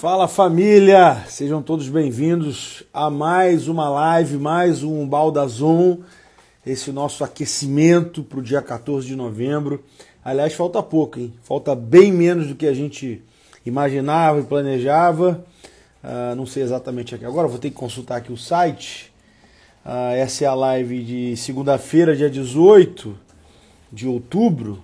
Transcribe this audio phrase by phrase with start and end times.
[0.00, 5.98] Fala família, sejam todos bem-vindos a mais uma live, mais um Baldazon,
[6.64, 9.82] esse nosso aquecimento para o dia 14 de novembro.
[10.24, 11.34] Aliás, falta pouco, hein?
[11.42, 13.20] Falta bem menos do que a gente
[13.66, 15.44] imaginava e planejava.
[16.04, 19.12] Uh, não sei exatamente aqui agora, vou ter que consultar aqui o site.
[19.84, 23.18] Uh, essa é a live de segunda-feira, dia 18
[23.92, 24.78] de outubro.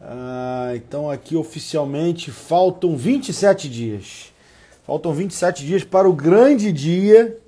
[0.00, 4.31] Uh, então aqui oficialmente faltam 27 dias.
[4.84, 7.38] Faltam 27 dias para o grande dia,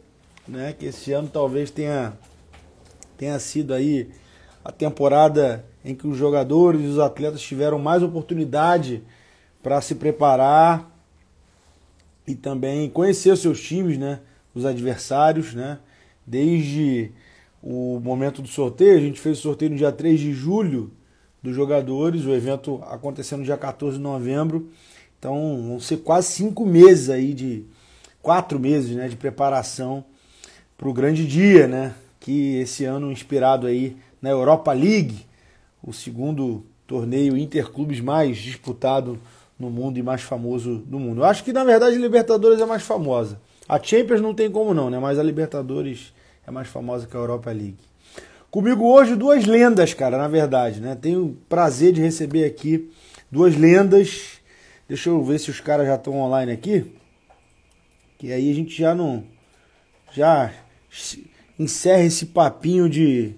[0.46, 0.72] né?
[0.72, 2.12] Que esse ano talvez tenha,
[3.18, 4.08] tenha sido aí
[4.64, 9.02] a temporada em que os jogadores e os atletas tiveram mais oportunidade
[9.60, 10.88] para se preparar
[12.24, 14.20] e também conhecer seus times, né?
[14.54, 15.80] Os adversários, né?
[16.24, 17.10] Desde
[17.60, 20.92] o momento do sorteio, a gente fez o sorteio no dia 3 de julho
[21.42, 24.70] dos jogadores, o evento acontecendo no dia 14 de novembro.
[25.24, 27.64] Então vão ser quase cinco meses aí de.
[28.20, 30.04] quatro meses né, de preparação
[30.76, 31.94] para o grande dia, né?
[32.20, 35.24] Que esse ano inspirado aí na Europa League,
[35.82, 39.18] o segundo torneio interclubes mais disputado
[39.58, 41.22] no mundo e mais famoso do mundo.
[41.22, 43.40] Eu acho que na verdade a Libertadores é mais famosa.
[43.66, 44.98] A Champions não tem como não, né?
[44.98, 46.12] Mas a Libertadores
[46.46, 47.78] é mais famosa que a Europa League.
[48.50, 50.94] Comigo hoje duas lendas, cara, na verdade, né?
[50.94, 52.90] Tenho o prazer de receber aqui
[53.30, 54.43] duas lendas.
[54.86, 56.94] Deixa eu ver se os caras já estão online aqui.
[58.18, 59.26] Que aí a gente já não
[60.12, 60.52] já
[61.58, 63.34] encerra esse papinho de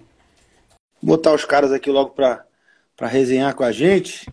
[1.03, 2.45] botar os caras aqui logo para
[2.97, 4.27] para resenhar com a gente.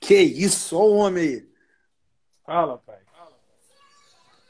[0.00, 1.48] Que isso, ó o homem aí.
[2.44, 2.96] Fala, pai.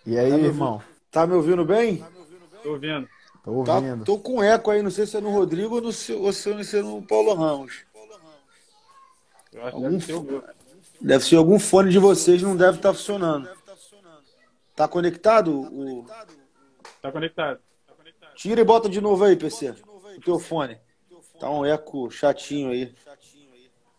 [0.07, 0.83] E aí, tá irmão?
[1.11, 2.05] Tá me ouvindo bem?
[2.63, 3.09] Tô ouvindo.
[3.43, 3.99] Tô ouvindo.
[3.99, 6.79] Tá, tô com eco aí, não sei se é no Rodrigo ou, no, ou se
[6.79, 7.85] é no Paulo Ramos.
[9.53, 10.45] Eu acho algum, que ser o meu.
[11.01, 13.49] Deve ser algum fone de vocês, não deve estar tá funcionando.
[14.77, 15.61] Tá conectado?
[15.61, 16.05] O...
[17.01, 17.61] Tá conectado.
[18.35, 19.75] Tira e bota de novo aí, PC.
[20.17, 20.79] O teu fone.
[21.39, 22.95] Tá um eco chatinho aí.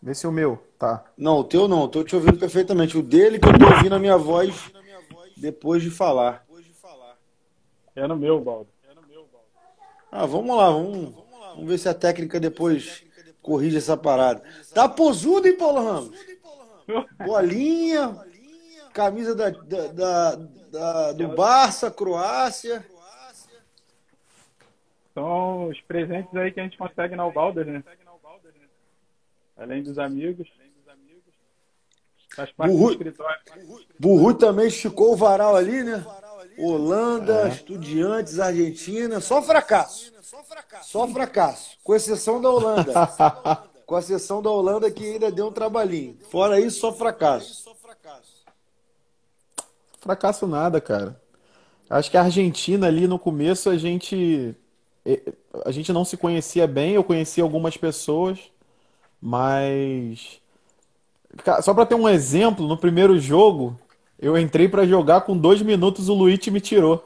[0.00, 1.04] Vê se o meu, tá.
[1.16, 2.98] Não, o teu não, eu tô te ouvindo perfeitamente.
[2.98, 4.72] O dele que eu tô ouvindo a minha voz
[5.36, 6.44] depois de falar.
[7.94, 8.68] É no meu, Baldo.
[10.10, 11.14] Ah, vamos lá, vamos,
[11.54, 13.04] vamos ver se a técnica depois
[13.40, 14.42] corrige essa parada.
[14.74, 16.31] Tá posudo, hein, Paulo Ramos?
[17.24, 18.16] Bolinha,
[18.92, 20.34] camisa da, da, da,
[20.70, 22.84] da do Barça, Croácia.
[25.14, 27.84] São os presentes aí que a gente consegue na Ubaldas, né?
[29.56, 30.48] Além dos amigos.
[32.34, 32.86] Faz parte Burru...
[32.86, 33.40] do escritório.
[33.98, 36.02] Burru também esticou o varal ali, né?
[36.58, 37.48] Holanda, é.
[37.48, 40.12] Estudiantes, Argentina, só fracasso.
[40.82, 41.78] Só fracasso.
[41.82, 42.92] Com exceção da Holanda.
[43.86, 46.16] Com exceção da Holanda que ainda deu um trabalhinho.
[46.30, 47.70] Fora isso, só fracasso.
[50.00, 51.20] Fracasso nada, cara.
[51.88, 54.56] Acho que a Argentina ali no começo a gente
[55.64, 58.38] a gente não se conhecia bem, eu conheci algumas pessoas,
[59.20, 60.40] mas.
[61.62, 63.78] Só para ter um exemplo, no primeiro jogo,
[64.18, 67.04] eu entrei para jogar com dois minutos, o Luiz me tirou.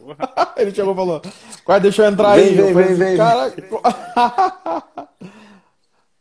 [0.56, 1.22] Ele chegou e falou:
[1.64, 2.54] Quase deixa eu entrar vem, aí.
[2.54, 3.18] Vem, vem, vem.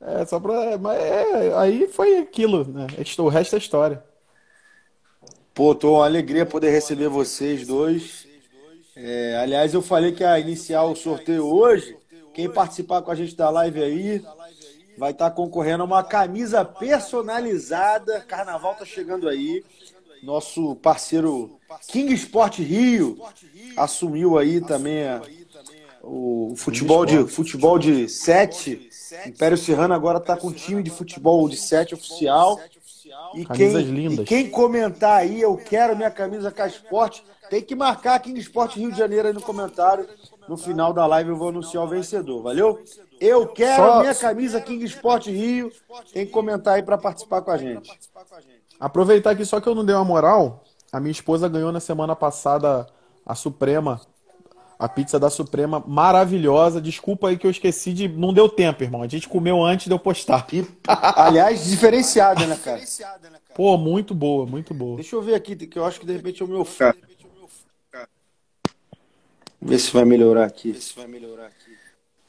[0.08, 0.78] É, só pra.
[0.78, 2.88] Mas é, aí foi aquilo, né?
[3.18, 4.02] O resto é história.
[5.54, 8.26] Pô, tô uma alegria poder receber vocês dois.
[8.96, 11.98] É, aliás, eu falei que ia iniciar o sorteio hoje.
[12.34, 14.26] Quem participar com a gente da live aí
[14.98, 18.22] vai estar tá concorrendo a uma camisa personalizada.
[18.22, 19.62] Carnaval tá chegando aí.
[20.24, 23.20] Nosso parceiro King Sport Rio
[23.76, 25.22] assumiu aí também a,
[26.02, 28.87] o futebol de futebol de 7.
[29.26, 32.60] Império Serrano agora está com um time de futebol de 7 oficial.
[33.36, 38.20] E quem, e quem comentar aí, eu quero minha camisa K Sport, tem que marcar
[38.20, 40.08] King Sport Rio de Janeiro aí no comentário.
[40.48, 42.84] No final da live eu vou anunciar o vencedor, valeu?
[43.20, 44.00] Eu quero Só...
[44.02, 45.72] minha camisa King Sport Rio.
[46.14, 47.90] Tem que comentar aí para participar com a gente.
[48.80, 50.64] Aproveitar aqui só que eu não dei uma moral.
[50.92, 52.88] A minha esposa ganhou na semana passada
[53.26, 54.00] a Suprema,
[54.80, 56.80] a pizza da Suprema, maravilhosa.
[56.80, 58.08] Desculpa aí que eu esqueci de.
[58.08, 59.02] Não deu tempo, irmão.
[59.02, 60.46] A gente comeu antes de eu postar.
[60.88, 62.82] Aliás, diferenciada, né, cara?
[63.56, 64.98] Pô, muito boa, muito boa.
[64.98, 66.68] Deixa eu ver aqui, que eu acho que de repente é o meu.
[69.60, 70.72] Ver se vai melhorar aqui.
[70.72, 71.76] Ver se vai melhorar aqui.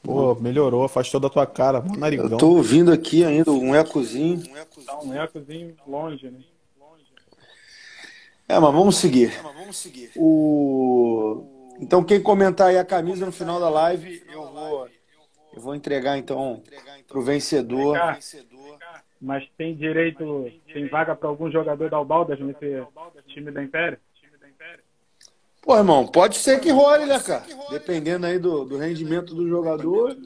[0.01, 2.29] Pô, melhorou, afastou da tua cara, mó narigão.
[2.29, 4.41] Eu tô ouvindo aqui ainda um ecozinho.
[4.85, 6.39] Tá um ecozinho longe, né?
[8.47, 9.31] É, mas vamos seguir.
[9.31, 10.09] É, mas vamos seguir.
[10.15, 11.45] O...
[11.79, 14.89] Então, quem comentar aí a camisa no final da live, eu vou,
[15.53, 16.61] eu vou entregar então
[17.07, 17.97] pro vencedor
[19.21, 22.85] Mas tem direito, tem vaga para algum jogador da Ubaldas nesse
[23.27, 23.97] time da Império?
[25.61, 27.43] Pô, irmão, pode ser que role, né, cara?
[27.69, 30.17] Dependendo aí do, do rendimento do jogador,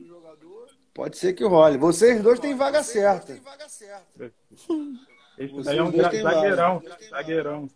[0.93, 1.77] pode ser que role.
[1.77, 3.33] Vocês dois têm vaga certa.
[5.37, 7.69] Esse daí é um zagueirão, zagueirão.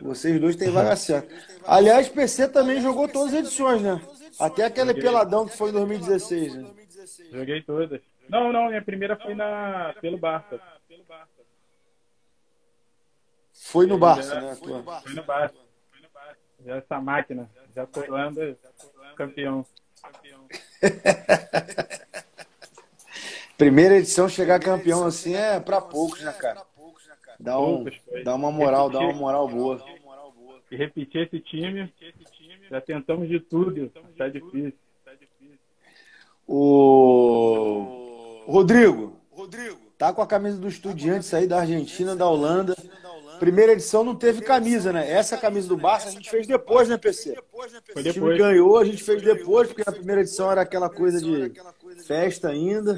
[0.00, 1.34] Vocês dois têm vaga certa.
[1.64, 4.00] Aliás, PC também jogou todas as edições, né?
[4.38, 6.70] Até aquele peladão que foi em 2016, né?
[7.32, 8.00] Joguei todas.
[8.28, 10.60] Não, não, minha primeira foi na pelo Barça.
[13.52, 14.54] Foi no Barça, né?
[14.56, 14.72] Foi
[15.14, 15.56] no Barça.
[16.64, 18.56] Já essa máquina, já colando
[19.16, 19.64] campeão.
[23.56, 26.65] Primeira edição chegar campeão assim é para poucos, né, cara?
[27.38, 27.84] Dá, um,
[28.24, 29.82] dá uma moral, dá uma moral boa.
[30.70, 31.92] E repetir esse time,
[32.70, 34.72] já tentamos de tudo, tá difícil.
[36.48, 39.20] O Rodrigo,
[39.98, 42.74] tá com a camisa do Estudiantes aí da Argentina, da Holanda.
[43.38, 45.10] Primeira edição não teve camisa, né?
[45.10, 47.36] Essa camisa do Barça a gente fez depois, né, PC?
[47.92, 51.20] Foi O time ganhou, a gente fez depois, porque a primeira edição era aquela coisa
[51.20, 51.52] de
[52.06, 52.94] festa ainda.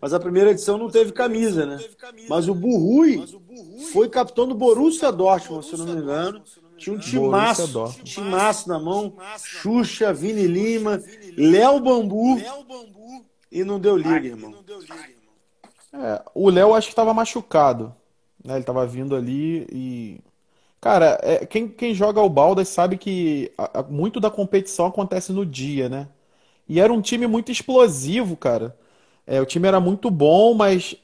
[0.00, 1.78] Mas a primeira edição não teve camisa, né?
[2.28, 3.24] Mas o Burrui
[3.92, 6.42] foi capitão do Borussia Dortmund, se não me engano.
[6.76, 7.62] Tinha um timaço,
[8.04, 9.14] timaço na mão.
[9.38, 11.02] Xuxa, Vini Lima,
[11.36, 12.38] Léo Bambu.
[13.50, 14.54] E não deu liga, irmão.
[15.92, 17.94] É, o Léo acho que estava machucado.
[18.44, 18.54] Né?
[18.54, 20.20] Ele estava vindo ali e.
[20.80, 25.32] Cara, é, quem, quem joga o Baldas sabe que a- a- muito da competição acontece
[25.32, 26.08] no dia, né?
[26.68, 28.76] E era um time muito explosivo, cara.
[29.26, 30.96] É, o time era muito bom, mas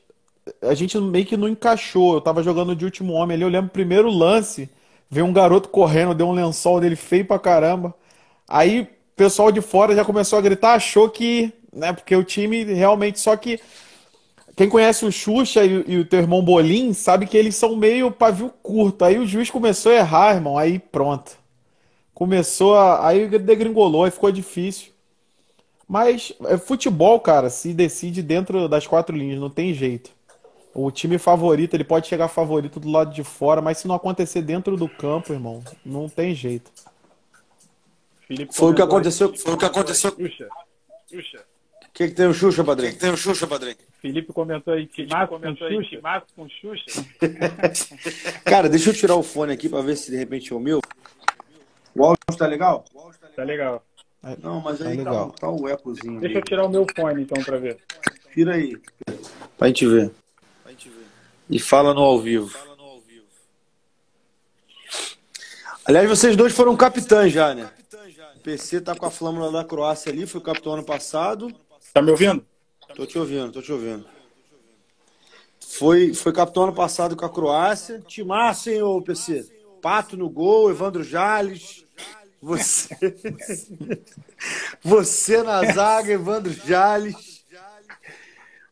[0.62, 2.14] a gente meio que não encaixou.
[2.14, 4.68] Eu tava jogando de último homem ali, eu lembro o primeiro lance,
[5.10, 7.94] veio um garoto correndo, deu um lençol dele feio pra caramba.
[8.48, 12.64] Aí o pessoal de fora já começou a gritar, achou que, né, porque o time
[12.64, 13.60] realmente, só que
[14.56, 18.10] quem conhece o Xuxa e, e o teu irmão Bolim sabe que eles são meio
[18.10, 19.04] pavio curto.
[19.04, 21.32] Aí o juiz começou a errar, irmão, aí pronto.
[22.14, 24.91] Começou a, aí degringolou, aí ficou difícil.
[25.88, 30.10] Mas é, futebol, cara, se decide dentro das quatro linhas, não tem jeito.
[30.74, 34.40] O time favorito, ele pode chegar favorito do lado de fora, mas se não acontecer
[34.40, 36.70] dentro do campo, irmão, não tem jeito.
[38.26, 39.34] Felipe Foi o que comentou aí, aconteceu.
[39.34, 40.10] Foi o que aconteceu.
[40.10, 40.48] O Xuxa.
[41.10, 41.44] Xuxa.
[41.92, 42.98] que, que tem o Xuxa, padrinho?
[42.98, 43.76] Tem o Xuxa, padrinho.
[44.00, 45.88] Felipe comentou aí, Timaço com Xuxa.
[45.90, 47.06] Timaço com Xuxa.
[48.44, 50.80] Cara, deixa eu tirar o fone aqui pra ver se de repente é o meu.
[51.94, 52.84] O áudio tá legal?
[53.36, 53.84] Tá legal.
[54.40, 55.30] Não, mas Tá aí tá, legal.
[55.32, 56.20] tá o ecozinho.
[56.20, 57.78] Deixa eu tirar o meu fone então pra ver.
[58.32, 58.80] Tira aí.
[59.58, 60.10] Pra gente ver.
[61.50, 62.56] E fala no ao vivo.
[65.84, 67.68] Aliás, vocês dois foram capitães já, né?
[68.36, 71.52] O PC tá com a flâmula da Croácia ali, foi capitão ano passado.
[71.92, 72.44] Tá me ouvindo?
[72.94, 74.06] Tô te ouvindo, tô te ouvindo.
[75.60, 78.00] Foi, foi capitão ano passado com a Croácia.
[78.06, 79.48] Timaço, hein, ô PC?
[79.80, 81.81] Pato no gol, Evandro Jales.
[82.42, 82.96] Você.
[84.82, 87.44] Você na zaga, Evandro Jales.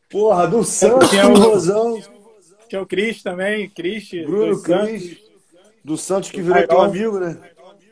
[0.09, 2.01] Porra, do Santos, Tinha o- Rosão.
[2.67, 4.09] Tinha o Cris também, Cris.
[4.25, 5.17] Bruno Cris.
[5.83, 6.83] Do Santos que virou teu Nairon.
[6.83, 7.37] amigo, né?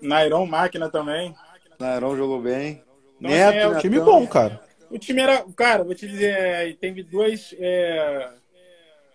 [0.02, 1.34] Nairon Máquina também.
[1.80, 2.84] Nairão jogou bem.
[3.20, 3.82] Neto, assim, é o Netão.
[3.82, 4.62] Time bom, cara.
[4.90, 5.44] O time era.
[5.56, 7.56] Cara, vou te dizer, é, teve duas.
[7.58, 8.30] é,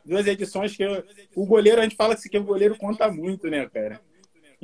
[0.04, 1.02] duas edições que eu-
[1.34, 4.00] o goleiro, a gente fala assim que o goleiro conta muito, né, cara?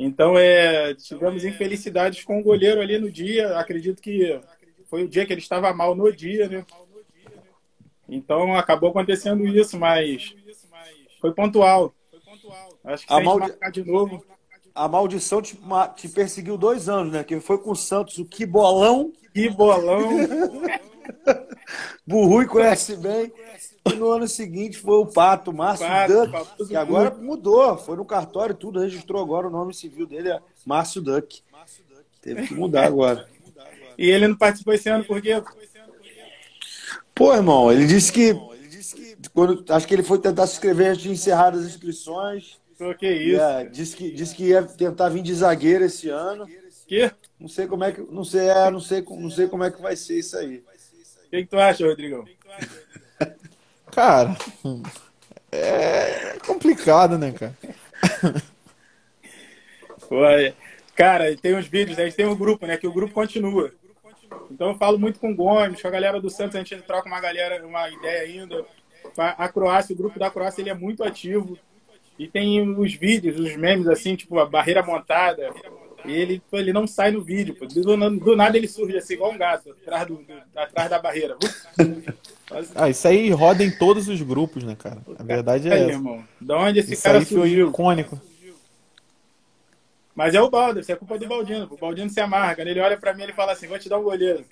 [0.03, 3.59] Então, é, tivemos infelicidades com o goleiro ali no dia.
[3.59, 4.41] Acredito que
[4.89, 6.65] foi o dia que ele estava mal no dia, né?
[8.09, 10.35] Então, acabou acontecendo isso, mas
[11.21, 11.95] foi pontual.
[12.83, 14.25] Acho que A se maldi- marcar de novo,
[14.75, 15.59] A maldição te,
[15.97, 17.23] te perseguiu dois anos, né?
[17.23, 19.13] Que foi com o Santos, o que bolão.
[19.35, 20.09] que bolão.
[22.07, 23.31] Burrui conhece bem.
[23.87, 27.97] E no ano seguinte foi o Pato, Márcio Pato, Duck, Pato que agora mudou, foi
[27.97, 31.43] no cartório e tudo, registrou agora o nome civil dele, é Márcio Duck.
[32.21, 33.27] Teve que mudar agora.
[33.97, 35.43] E ele não participou esse ano porque
[37.21, 38.35] Pô, irmão, ele disse que.
[39.35, 42.59] Quando, acho que ele foi tentar se inscrever antes de encerrar as inscrições.
[42.99, 43.43] que E, isso?
[43.43, 46.49] é, disse, que, disse que ia tentar vir de zagueiro esse ano.
[46.89, 47.13] Que?
[47.39, 48.01] Não sei como é que.
[48.01, 50.65] Não sei, é, não sei, não sei como é que vai ser isso aí.
[51.27, 52.25] O que, que tu acha, Rodrigão?
[53.93, 54.37] Cara,
[55.53, 57.55] é complicado, né, cara?
[60.09, 60.55] Foi.
[60.95, 62.77] Cara, tem uns vídeos, a gente tem um grupo, né?
[62.77, 63.73] Que o grupo continua.
[64.51, 67.09] Então eu falo muito com o Gomes, com a galera do Santos, a gente troca
[67.09, 68.65] uma galera, uma ideia ainda.
[69.17, 71.59] A Croácia, o grupo da Croácia, ele é muito ativo.
[72.19, 75.51] E tem os vídeos, os memes, assim, tipo, a barreira montada.
[76.05, 77.57] E ele, ele não sai no vídeo.
[77.69, 81.37] Do, do nada ele surge assim, igual um gato, atrás, do- atrás da barreira.
[82.75, 84.99] Ah, isso aí roda em todos os grupos, né, cara?
[85.19, 85.93] A verdade é Aí, essa.
[85.93, 86.25] irmão.
[86.41, 87.69] Da onde esse Isso cara aí foi surgiu?
[87.69, 88.21] icônico.
[90.15, 91.69] Mas é o Baldo, isso é culpa do Baldino.
[91.71, 92.65] O Baldino se amarga.
[92.65, 92.71] né?
[92.73, 94.45] Ele olha pra mim e ele fala assim: vou te dar um goleiro.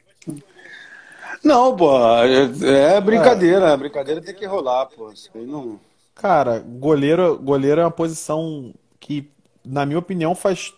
[1.43, 3.73] Não, pô, é, é brincadeira.
[3.73, 5.11] A brincadeira tem que rolar, pô.
[5.13, 5.79] Isso aí não.
[6.15, 9.31] Cara, goleiro, goleiro é uma posição que,
[9.65, 10.73] na minha opinião, faz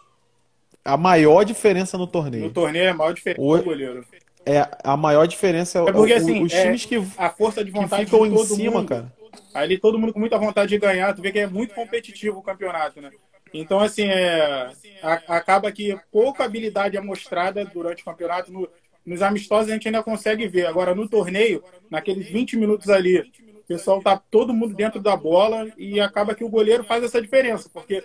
[0.85, 2.51] a maior diferença no No torneio.
[2.51, 3.59] torneio é a maior diferença Oi.
[3.59, 4.05] do goleiro.
[4.45, 7.65] É a maior diferença é É porque o- assim, os é times que, a força
[7.65, 8.89] de vontade ficam em cima, mundo.
[8.89, 9.13] cara.
[9.55, 11.15] Ali todo mundo com muita vontade de ganhar.
[11.15, 13.11] Tu vê que é muito competitivo o campeonato, né?
[13.53, 14.71] Então, assim, é,
[15.03, 18.53] a- acaba que pouca habilidade é mostrada durante o campeonato.
[18.53, 18.69] No-
[19.05, 20.67] nos amistosos a gente ainda consegue ver.
[20.67, 25.69] Agora, no torneio, naqueles 20 minutos ali, o pessoal tá todo mundo dentro da bola
[25.77, 28.05] e acaba que o goleiro faz essa diferença, porque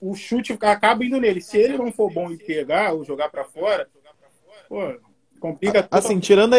[0.00, 1.40] o chute acaba indo nele.
[1.40, 3.88] Se ele não for bom em pegar ou jogar pra fora,
[4.68, 4.94] pô,
[5.42, 5.98] complica tudo.
[5.98, 6.58] Assim, tirando a,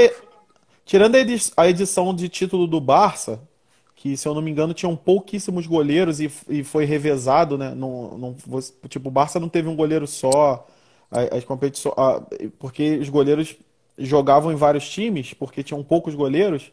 [0.86, 3.42] tirando a edi- a edição de título do Barça,
[3.96, 7.74] que se eu não me engano tinham pouquíssimos goleiros e, e foi revezado, né?
[7.74, 8.36] Não, não,
[8.90, 10.68] tipo, o Barça não teve um goleiro só,
[11.32, 11.94] as competições,
[12.60, 13.56] porque os goleiros
[13.98, 16.72] jogavam em vários times, porque tinham poucos goleiros.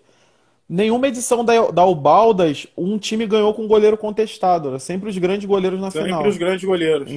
[0.68, 4.68] Nenhuma edição da, da Ubaldas, um time ganhou com goleiro contestado.
[4.68, 6.26] Era sempre os grandes goleiros na Sempre final.
[6.26, 7.10] os grandes goleiros.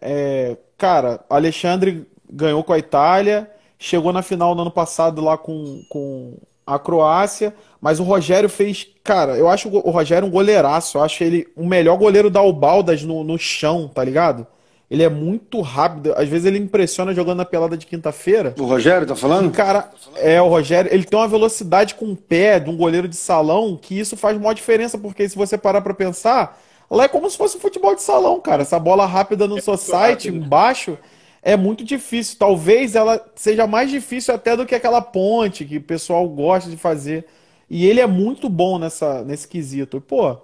[0.00, 3.50] É, cara, Alexandre ganhou com a Itália,
[3.82, 6.34] chegou na final no ano passado lá com, com
[6.64, 8.86] a Croácia, mas o Rogério fez.
[9.02, 13.02] Cara, eu acho o Rogério um goleiraço, eu acho ele o melhor goleiro da Ubaldas
[13.02, 14.46] no, no chão, tá ligado?
[14.88, 18.54] Ele é muito rápido, às vezes ele impressiona jogando na pelada de quinta-feira.
[18.58, 19.50] O Rogério tá falando?
[19.50, 23.16] Cara, é, o Rogério, ele tem uma velocidade com o pé de um goleiro de
[23.16, 26.60] salão que isso faz maior diferença, porque se você parar pra pensar,
[26.90, 28.62] lá é como se fosse um futebol de salão, cara.
[28.62, 30.44] Essa bola rápida no society, rápido.
[30.44, 30.98] embaixo,
[31.42, 32.38] é muito difícil.
[32.38, 36.76] Talvez ela seja mais difícil até do que aquela ponte que o pessoal gosta de
[36.76, 37.26] fazer.
[37.68, 40.00] E ele é muito bom nessa, nesse quesito.
[40.00, 40.36] Pô,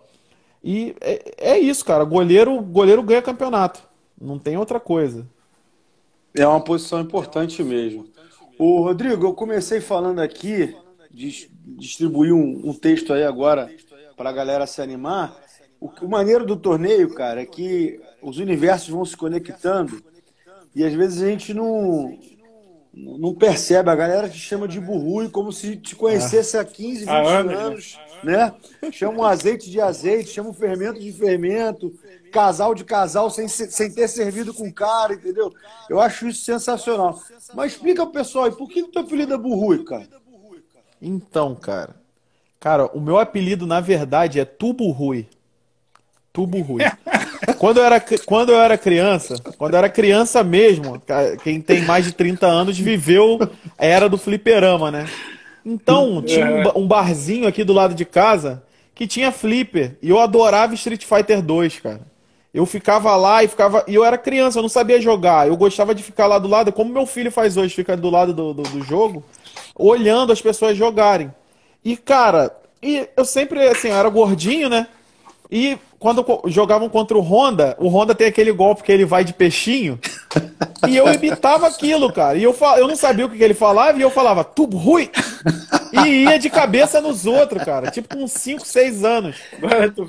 [0.63, 2.03] e é, é isso, cara.
[2.05, 3.83] Goleiro, goleiro ganha campeonato.
[4.21, 5.27] Não tem outra coisa.
[6.35, 8.07] É uma posição importante mesmo.
[8.59, 10.77] O Rodrigo, eu comecei falando aqui,
[11.11, 13.71] dis- distribuir um, um texto aí agora
[14.17, 15.37] para a galera se animar.
[15.81, 20.03] O, o maneiro do torneio, cara, é que os universos vão se conectando
[20.75, 22.19] e às vezes a gente não,
[22.95, 23.91] não percebe.
[23.91, 27.99] A galera te chama de burrui como se te conhecesse há 15, 20 Há anos,
[28.23, 28.55] né?
[28.93, 31.93] Chama um azeite de azeite, chama um fermento de fermento,
[32.33, 35.53] casal de casal sem, se- sem ter servido com cara, entendeu?
[35.89, 37.21] Eu acho isso sensacional.
[37.55, 40.09] Mas explica pro pessoal aí, por que que teu apelido é burrui, cara?
[41.01, 41.95] Então, cara.
[42.61, 45.29] Cara, o meu apelido, na verdade, é Tubo Rui.
[46.33, 46.83] Tubo Rui.
[47.59, 51.01] Quando eu era, quando eu era criança, quando eu era criança mesmo,
[51.43, 53.39] quem tem mais de 30 anos viveu
[53.77, 55.07] a era do fliperama, né?
[55.65, 58.63] Então, tinha um, ba- um barzinho aqui do lado de casa
[58.95, 59.97] que tinha flipper.
[60.03, 62.01] E eu adorava Street Fighter 2, cara.
[62.55, 63.85] Eu ficava lá e ficava.
[63.87, 65.47] E eu era criança, eu não sabia jogar.
[65.49, 68.33] Eu gostava de ficar lá do lado, como meu filho faz hoje, fica do lado
[68.33, 69.23] do, do, do jogo,
[69.77, 71.33] olhando as pessoas jogarem.
[71.85, 74.87] E, cara, e eu sempre, assim, eu era gordinho, né?
[75.51, 79.33] E quando jogavam contra o Honda, o Honda tem aquele golpe que ele vai de
[79.33, 79.99] peixinho.
[80.89, 82.39] E eu imitava aquilo, cara.
[82.39, 84.77] E eu, fa- eu não sabia o que que ele falava e eu falava, tubo
[84.77, 85.11] rui.
[85.93, 87.91] E ia de cabeça nos outros, cara.
[87.91, 89.37] Tipo com 5, 6 anos.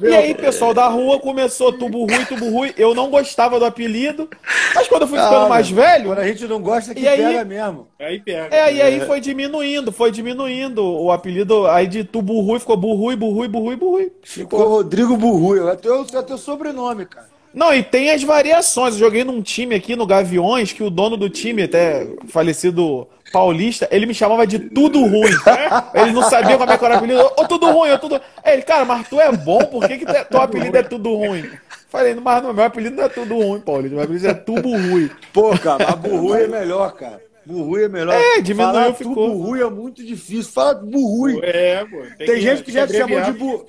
[0.04, 2.74] E aí, pessoal da rua começou tubo rui, tubo rui.
[2.78, 4.30] Eu não gostava do apelido.
[4.76, 7.08] Mas quando eu fui ficando Ah, mais velho, Quando a gente não gosta, que E
[7.08, 7.88] aí- pega mesmo.
[8.00, 8.48] Aí pega.
[8.56, 11.66] é, e aí foi diminuindo, foi diminuindo o apelido.
[11.68, 14.12] Aí de tubo rui ficou burrui, burrui, burrui, burrui.
[14.22, 15.60] Ficou Rodrigo Burrui.
[15.80, 17.28] É teu, é teu sobrenome, cara.
[17.54, 18.94] Não, e tem as variações.
[18.94, 23.88] Eu joguei num time aqui no Gaviões que o dono do time, até falecido paulista,
[23.92, 25.32] ele me chamava de tudo ruim.
[25.94, 27.22] Ele não sabia como é que era o apelido.
[27.38, 28.20] Ô, tudo ruim, ô, tudo.
[28.44, 31.16] Aí Ele, cara, mas tu é bom, por que, que te- teu apelido é tudo
[31.16, 31.48] ruim?
[31.90, 33.96] Falei, mas não, meu apelido não é tudo ruim, Paulista.
[33.96, 35.10] Meu apelido é tubo ruim.
[35.34, 37.22] Pô, cara, mas Burrui é melhor, cara.
[37.46, 38.14] Burrui é melhor.
[38.14, 39.14] É, diminuiu, Falar ficou.
[39.14, 40.52] tu Burrui é muito difícil.
[40.52, 41.40] Fala Burrui.
[41.44, 41.98] É, pô.
[42.18, 43.66] Tem gente que já te chamou de burro.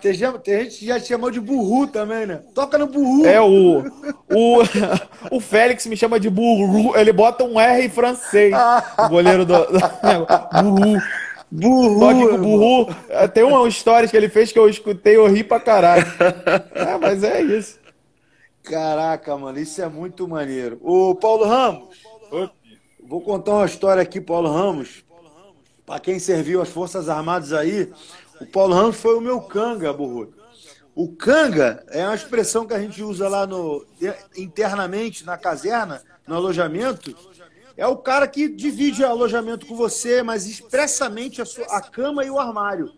[0.00, 2.40] Tem, gente- que já te chamou de burru também, né?
[2.54, 3.26] Toca no burru.
[3.26, 3.80] É o.
[4.28, 4.62] O,
[5.36, 6.96] o Félix me chama de burru.
[6.96, 8.54] Ele bota um R em francês.
[8.98, 9.54] O goleiro do.
[9.66, 11.00] do burru.
[11.50, 11.98] burru.
[11.98, 12.86] Só que o burru.
[13.34, 16.06] Tem uma história que ele fez que eu escutei e eu ri pra caralho.
[16.74, 17.78] É, mas é isso.
[18.62, 20.78] Caraca, mano, isso é muito maneiro.
[20.82, 21.98] Ô, Paulo Ramos,
[22.30, 22.52] Opa.
[23.02, 25.04] vou contar uma história aqui, Paulo Ramos.
[25.86, 27.90] Pra quem serviu as Forças Armadas aí,
[28.40, 30.32] o Paulo Ramos foi o meu canga, burro.
[30.94, 33.86] O canga é uma expressão que a gente usa lá no
[34.36, 37.14] internamente na caserna, no alojamento.
[37.76, 42.30] é o cara que divide alojamento com você, mas expressamente a, sua, a cama e
[42.30, 42.92] o armário.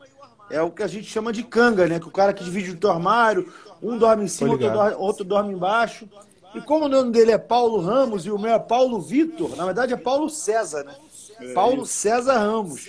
[0.51, 1.99] É o que a gente chama de canga, né?
[1.99, 5.25] Que o cara que divide o teu armário, um dorme em cima, outro dorme, outro
[5.25, 6.09] dorme embaixo.
[6.55, 9.65] E como o nome dele é Paulo Ramos e o meu é Paulo Vitor, na
[9.65, 10.95] verdade é Paulo César, né?
[11.41, 12.89] É Paulo César Ramos.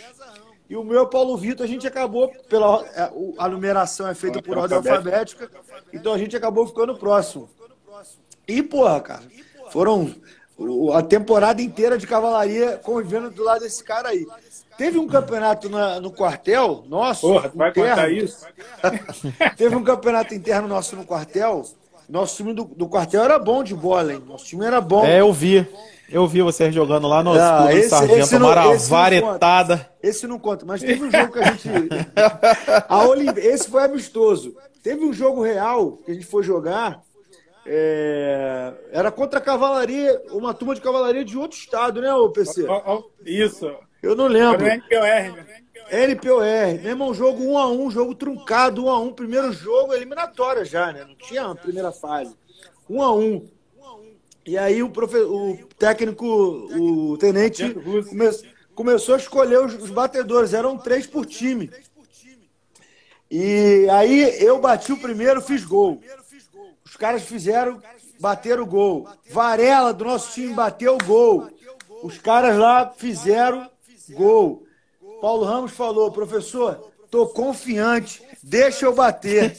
[0.74, 4.58] E o meu Paulo Vitor, a gente acabou, pela, é, a numeração é feita por
[4.58, 5.48] ordem alfabética,
[5.94, 7.48] então a gente acabou ficando próximo.
[8.48, 9.22] E, porra, cara,
[9.70, 10.16] foram
[10.96, 14.26] a temporada inteira de cavalaria convivendo do lado desse cara aí.
[14.76, 17.22] Teve um campeonato na, no quartel nosso.
[17.22, 17.90] Porra, vai interno.
[17.92, 18.48] contar isso?
[19.56, 21.68] Teve um campeonato interno nosso no quartel.
[22.10, 24.24] Nosso time do, do quartel era bom de bola, hein?
[24.28, 25.06] Nosso time era bom.
[25.06, 25.68] É, eu vi.
[26.10, 29.76] Eu vi você jogando lá no ah, esse, Sargento, esse não, uma varetada.
[29.76, 31.70] Não esse não conta, mas teve um jogo que a gente.
[32.88, 33.30] a Olim...
[33.38, 34.56] Esse foi amistoso.
[34.84, 37.02] Teve um jogo real que a gente foi jogar.
[37.66, 38.74] É...
[38.92, 42.68] Era contra a cavalaria, uma turma de cavalaria de outro estado, né, ô PC?
[43.26, 43.74] Isso.
[44.02, 44.66] Eu não lembro.
[44.66, 46.44] Era NPOR.
[46.82, 50.92] Meu irmão, jogo 1 a 1 jogo truncado, 1 a 1 Primeiro jogo, eliminatória já,
[50.92, 51.06] né?
[51.06, 52.36] Não tinha a primeira fase.
[52.90, 53.48] 1 a 1
[54.46, 55.18] E aí o, profe...
[55.18, 58.30] o técnico, o tenente, come...
[58.76, 60.54] começou a escolher os batedores.
[60.54, 61.72] Eram três por time.
[63.30, 66.02] E aí eu bati o primeiro, fiz gol.
[66.86, 67.82] Os caras fizeram,
[68.20, 69.08] bateram o gol.
[69.30, 71.50] Varela do nosso time bateu o gol.
[72.04, 73.72] Os caras lá fizeram
[74.12, 74.66] Gol.
[75.24, 79.58] Paulo Ramos falou, professor, tô confiante, deixa eu bater.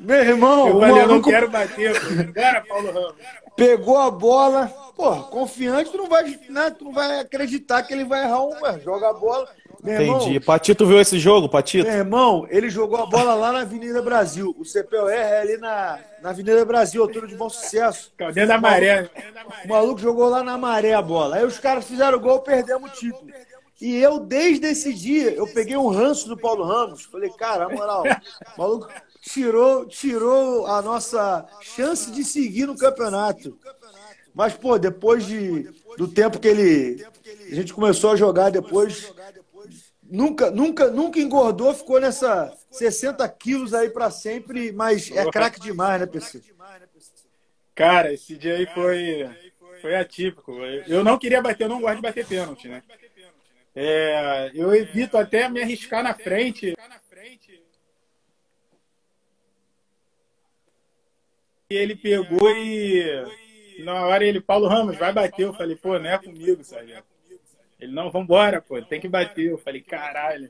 [0.00, 1.94] Meu irmão, eu, falei, eu não quero bater,
[2.34, 3.14] Bora, Paulo Ramos.
[3.54, 4.66] Pegou a bola,
[4.96, 8.80] pô, confiante, tu não vai, né, tu não vai acreditar que ele vai errar um,
[8.82, 9.48] joga a bola.
[9.84, 10.30] Meu Entendi.
[10.30, 11.88] Irmão, Patito viu esse jogo, Patito?
[11.88, 14.52] Meu irmão, ele jogou a bola lá na Avenida Brasil.
[14.58, 18.12] O CPOR é ali na, na Avenida Brasil, altura de bom sucesso.
[18.18, 19.08] Dentro da maré.
[19.64, 21.36] O maluco jogou lá na maré a bola.
[21.36, 23.30] Aí os caras fizeram gol, perdemos o título.
[23.80, 27.04] E eu, desde esse dia, eu peguei um ranço do Paulo Ramos.
[27.04, 28.88] Falei, cara, na moral, o maluco
[29.20, 33.58] tirou, tirou a nossa chance de seguir no campeonato.
[34.34, 37.04] Mas, pô, depois de, do tempo que ele.
[37.50, 39.12] A gente começou a jogar depois.
[40.02, 46.00] Nunca, nunca, nunca engordou, ficou nessa 60 quilos aí para sempre, mas é craque demais,
[46.00, 46.42] né, PC?
[47.74, 49.28] Cara, esse dia aí foi,
[49.82, 50.52] foi atípico.
[50.86, 52.82] Eu não queria bater, eu não gosto de bater pênalti, né?
[53.78, 56.74] É, eu evito até me arriscar na frente.
[61.68, 65.42] E ele pegou e na hora ele, Paulo Ramos, vai bater.
[65.42, 67.04] Eu falei, pô, não é comigo, Sargento.
[67.78, 69.50] Ele, não, vambora, pô, tem que bater.
[69.50, 70.48] Eu falei, caralho.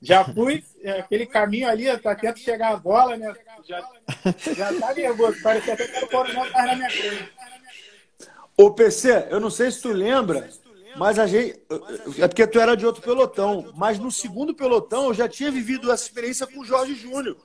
[0.00, 3.34] Já fui, é, aquele caminho ali, tá tentando chegar a bola, né?
[3.68, 3.86] Já,
[4.56, 7.32] já tá nervoso, parecia até que o coronel tava na minha frente.
[8.56, 10.48] Ô, PC, eu não sei se tu lembra,
[10.96, 11.60] mas a gente.
[12.18, 13.72] É porque tu era de outro pelotão.
[13.76, 17.36] Mas no segundo pelotão eu já tinha vivido essa experiência com o Jorge Júnior.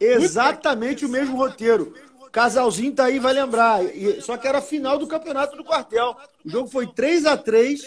[0.00, 1.94] Exatamente o mesmo roteiro.
[2.30, 3.80] Casalzinho tá aí, vai lembrar.
[4.20, 6.16] Só que era a final do campeonato do quartel.
[6.44, 7.82] O jogo foi 3 a 3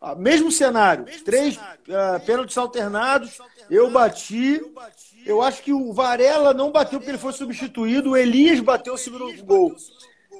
[0.00, 1.06] ah, Mesmo cenário.
[1.24, 3.38] Três uh, pênaltis alternados.
[3.70, 4.60] Eu bati.
[5.24, 8.10] Eu acho que o Varela não bateu porque ele foi substituído.
[8.10, 9.74] O Elias bateu o segundo gol.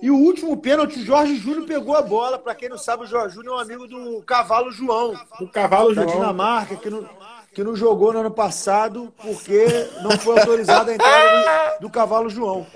[0.03, 2.39] E o último pênalti, o Jorge Júnior pegou a bola.
[2.39, 5.15] Para quem não sabe, o Jorge Júnior é um amigo do Cavalo João.
[5.39, 6.07] Do Cavalo da João.
[6.07, 7.09] Da Dinamarca, que não,
[7.55, 9.67] que não jogou no ano passado porque
[10.03, 12.67] não foi autorizada a entrada do, do Cavalo João.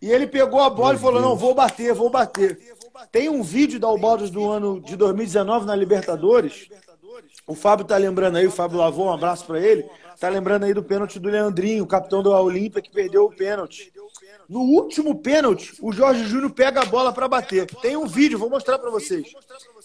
[0.00, 1.30] E ele pegou a bola Meu e falou: Deus.
[1.30, 2.58] Não, vou bater, vou bater.
[3.10, 6.68] Tem um vídeo da Albaldos do ano de 2019 na Libertadores.
[7.46, 9.84] O Fábio tá lembrando aí, o Fábio Lavou, um abraço para ele.
[10.18, 13.92] Tá lembrando aí do pênalti do Leandrinho, capitão do Olímpia, que perdeu o pênalti.
[14.48, 17.66] No último pênalti, o Jorge Júnior pega a bola para bater.
[17.80, 19.32] Tem um vídeo, vou mostrar para vocês.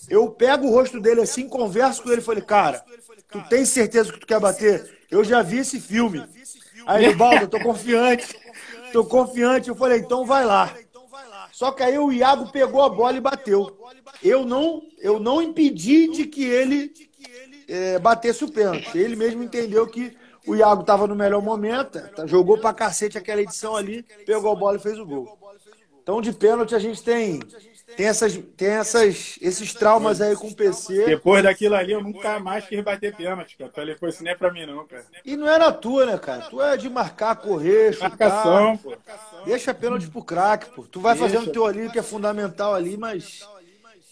[0.09, 2.83] Eu pego o rosto dele assim, converso com ele e falei, cara,
[3.31, 4.99] tu tem certeza que tu quer bater?
[5.09, 6.23] Eu já vi esse filme.
[6.85, 8.37] Aí ele, Baldo, tô confiante.
[8.91, 9.69] Tô confiante.
[9.69, 10.73] Eu falei, então vai lá.
[11.51, 13.77] Só que aí o Iago pegou a bola e bateu.
[14.23, 16.91] Eu não, eu não impedi de que ele
[17.67, 18.97] é, batesse o pênalti.
[18.97, 23.41] Ele mesmo entendeu que o Iago estava no melhor momento, tá, jogou pra cacete aquela
[23.41, 25.37] edição ali, pegou a bola e fez o gol.
[26.09, 27.39] Então, de pênalti, a gente tem,
[27.95, 31.05] tem, essas, tem essas, esses traumas aí com o PC.
[31.05, 33.69] Depois daquilo ali, eu nunca mais quis bater pênalti, cara.
[33.69, 35.05] Falei, pô, isso não é pra mim, não, cara.
[35.23, 36.47] E não era tua, né, cara?
[36.49, 38.09] Tu é de marcar, correr, chutar.
[38.09, 38.95] Marcação, pô.
[39.45, 40.81] Deixa pênalti pro craque, pô.
[40.81, 41.29] Tu vai Deixa.
[41.29, 43.47] fazendo o teu ali, que é fundamental ali, mas.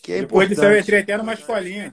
[0.04, 1.92] Que é Depois disso, eu entrei até numa escolinha.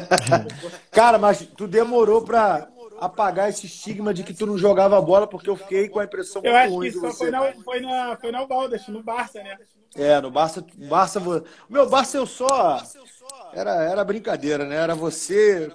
[0.92, 5.50] cara, mas tu demorou pra apagar esse estigma de que tu não jogava bola, porque
[5.50, 6.88] eu fiquei com a impressão eu muito ruim.
[6.88, 9.58] Eu acho que isso foi na, foi, na, foi na Baldas, no Barça, né?
[9.94, 11.20] É, no Barça, Barça,
[11.68, 12.82] meu Barça eu só
[13.52, 14.76] era era brincadeira, né?
[14.76, 15.72] Era você,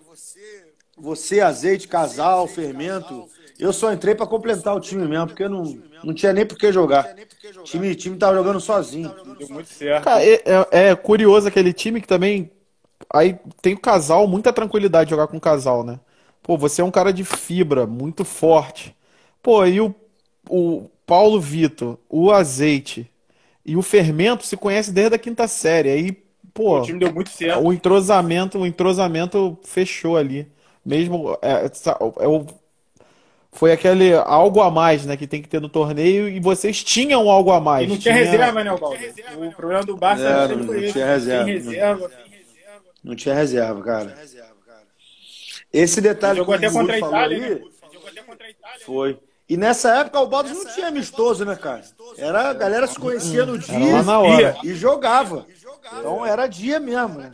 [0.98, 3.30] você azeite, casal, fermento.
[3.58, 6.72] Eu só entrei para completar o time mesmo, porque não, não tinha nem por que
[6.72, 7.16] jogar.
[7.60, 9.16] O time, time tava jogando sozinho.
[9.38, 10.04] Deu muito certo.
[10.06, 12.52] Cara, é, é- é curioso aquele time que também.
[13.14, 16.00] Aí tem o casal, muita tranquilidade de jogar com o casal, né?
[16.44, 18.96] Pô, você é um cara de fibra, muito forte.
[19.42, 19.94] Pô, e o,
[20.50, 23.10] o Paulo Vitor, o Azeite
[23.66, 25.90] e o Fermento se conhecem desde a quinta série.
[25.90, 26.12] Aí,
[26.54, 27.64] pô, O time deu muito certo.
[27.66, 30.48] o entrosamento, o entrosamento fechou ali.
[30.86, 31.66] Mesmo é,
[32.24, 32.46] é o-
[33.52, 37.30] foi aquele algo a mais, né, que tem que ter no torneio e vocês tinham
[37.30, 37.86] algo a mais.
[37.86, 38.98] E não tinha reserva, né, Baldo?
[39.48, 40.94] O problema do Barça É, sempre não- não esse.
[40.94, 41.46] tinha reserva.
[41.46, 42.12] Tem reserva.
[43.04, 44.16] Não tinha reserva, cara.
[45.74, 47.72] Esse detalhe Jogou que o até contra a Gugu falou Itália, aí, né?
[47.94, 48.80] Jogou até contra a Itália.
[48.86, 49.20] Foi.
[49.50, 51.84] E nessa época o Baldos não tinha amistoso, né, cara?
[52.18, 54.58] Era a galera se conhecia no dia na hora.
[54.64, 55.46] e jogava.
[56.00, 57.32] Então era dia mesmo, né?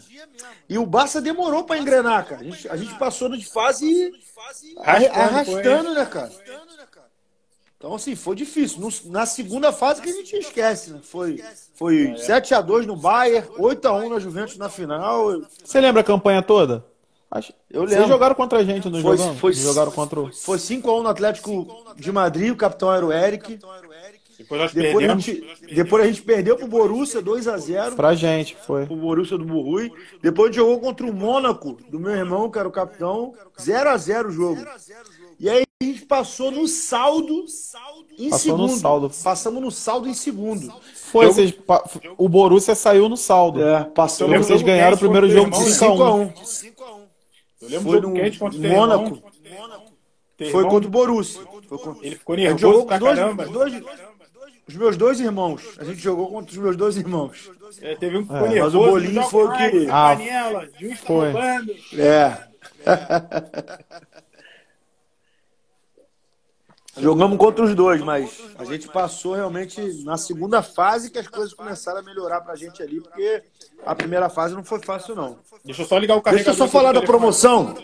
[0.68, 2.42] E o Barça demorou pra engrenar, cara.
[2.42, 4.12] A gente, a gente passou de fase
[4.80, 6.32] arra- arrastando, né, cara?
[7.78, 8.80] Então, assim, foi difícil.
[8.80, 11.00] No- na segunda fase que a gente esquece, né?
[11.04, 11.44] Foi,
[11.76, 15.42] foi 7x2 no Bayern, 8x1 na Juventus na final.
[15.64, 16.84] Você lembra a campanha toda?
[17.30, 18.08] Acho- Eu Vocês lembro.
[18.08, 19.40] jogaram contra a gente, Foi- jogamos?
[19.40, 20.32] foi- Jogaram contra o...
[20.32, 23.60] Foi 5x1 no Atlético de Madrid, o capitão era o Eric.
[24.38, 27.96] Depois nós Depois a gente, depois a gente perdeu pro Borussia 2x0.
[27.96, 28.86] Pra gente, foi.
[28.86, 29.92] pro Borussia do Burrui.
[30.22, 33.34] Depois a gente jogou contra o Mônaco, do meu irmão, que era o capitão.
[33.60, 34.64] 0x0 o jogo.
[35.40, 37.46] E aí a gente passou no saldo
[38.18, 38.80] em Passou no segundo.
[38.80, 39.12] saldo.
[39.24, 40.72] Passamos no saldo em segundo.
[40.94, 41.84] Foi, Jogo- vocês, pa-
[42.18, 43.62] o Borussia saiu no saldo.
[43.64, 46.32] É, passamos Vocês ganharam o primeiro jogo de irmão.
[46.32, 46.34] 5x1.
[47.62, 49.24] Eu lembro Foi do no Kent contra o Mônaco.
[50.52, 51.42] Foi contra o Borussia.
[51.68, 53.44] Foi contra- Ele ficou A gente nervoso jogou com pra os dois, caramba.
[53.44, 53.84] os dois-
[54.68, 55.64] os meus dois irmãos.
[55.80, 57.52] A gente jogou contra os meus dois irmãos.
[57.82, 58.80] É, teve um que É, ficou mas nervoso.
[58.80, 60.16] o Bolinho foi o que- Ah,
[60.80, 61.34] juiz foi.
[62.00, 62.48] É.
[67.00, 71.54] Jogamos contra os dois, mas a gente passou realmente na segunda fase que as coisas
[71.54, 73.44] começaram a melhorar pra gente ali, porque
[73.86, 75.38] a primeira fase não foi fácil, não.
[75.64, 76.54] Deixa eu só ligar o Deixa carregador.
[76.54, 77.76] eu só falar da promoção.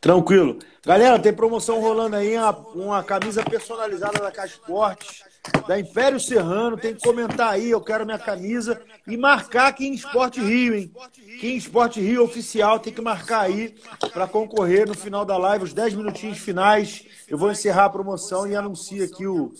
[0.00, 0.58] Tranquilo.
[0.84, 5.22] Galera, tem promoção rolando aí, uma, uma camisa personalizada da Caixa Esportes,
[5.66, 6.76] da Império Serrano.
[6.76, 8.80] Tem que comentar aí, eu quero minha camisa.
[9.06, 10.92] E marcar King Sport Rio, hein?
[11.40, 13.74] King Sport Rio oficial, tem que marcar aí
[14.12, 17.04] para concorrer no final da live, os 10 minutinhos finais.
[17.28, 19.52] Eu vou encerrar a promoção e anuncio aqui o,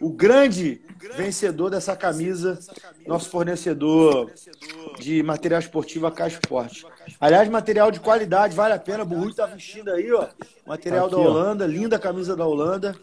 [0.00, 0.80] o grande
[1.16, 2.58] vencedor dessa camisa,
[3.06, 4.32] nosso fornecedor
[4.98, 6.84] de material esportivo, a Caixa Esporte.
[7.20, 9.04] Aliás, material de qualidade, vale a pena.
[9.04, 10.26] O Burrui tá vestindo aí, ó.
[10.66, 11.24] Material Aqui, da ó.
[11.24, 12.96] Holanda, linda camisa da Holanda.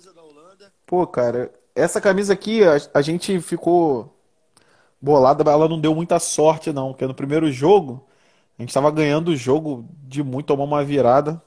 [0.85, 4.13] Pô, cara, essa camisa aqui, a, a gente ficou
[5.01, 6.91] bolada, ela não deu muita sorte, não.
[6.91, 8.05] Porque no primeiro jogo,
[8.59, 11.41] a gente tava ganhando o jogo de muito, tomamos uma virada.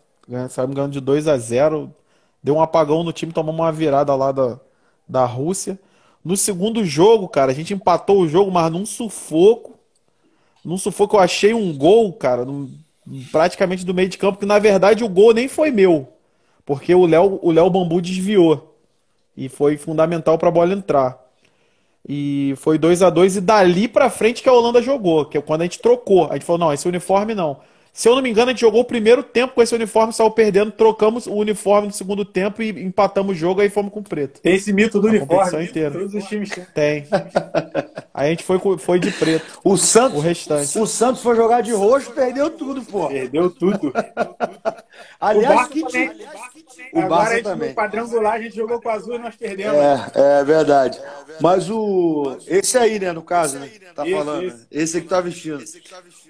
[0.51, 1.95] Saímos ganhando de 2 a 0
[2.43, 4.61] Deu um apagão no time, tomamos uma virada lá da,
[5.09, 5.79] da Rússia.
[6.25, 9.75] No segundo jogo, cara, a gente empatou o jogo, mas num sufoco.
[10.65, 12.71] Num sufoco, eu achei um gol, cara, num-
[13.33, 16.09] praticamente do meio de campo, que na verdade o gol nem foi meu.
[16.67, 18.68] Porque o Léo, o Léo Bambu desviou.
[19.41, 21.17] E foi fundamental para a bola entrar.
[22.09, 25.41] E foi 2 a 2 e dali pra frente que a Holanda jogou, que é
[25.41, 26.29] quando a gente trocou.
[26.29, 27.59] A gente falou: "Não, esse uniforme não".
[27.93, 30.31] Se eu não me engano, a gente jogou o primeiro tempo com esse uniforme, saiu
[30.31, 34.03] perdendo, trocamos o uniforme no segundo tempo e empatamos o jogo aí fomos com o
[34.05, 34.41] preto.
[34.41, 35.65] Tem esse mito do A uniforme.
[35.65, 35.91] inteira.
[35.91, 36.65] Todos os times têm.
[36.75, 37.07] Tem.
[38.15, 40.79] Aí a gente foi foi de preto, O Santos, o restante.
[40.79, 43.09] o Santos foi jogar de roxo, perdeu tudo, pô.
[43.09, 43.93] Perdeu tudo.
[45.21, 46.11] Aliás, que time.
[46.93, 47.69] O Agora a Barça gente, também.
[47.71, 49.77] no quadrangular, a gente jogou com azul e nós perdemos.
[49.77, 51.01] É, é verdade.
[51.41, 52.37] Mas o.
[52.47, 53.69] Esse aí, né, no caso, né?
[53.95, 54.45] Tá Isso, falando.
[54.45, 54.67] isso.
[54.71, 55.63] Esse aí que tá vestindo.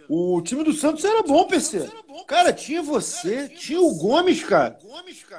[0.08, 1.88] O time do Santos era bom, PC.
[2.26, 4.76] Cara, tinha você, tinha o Gomes, cara.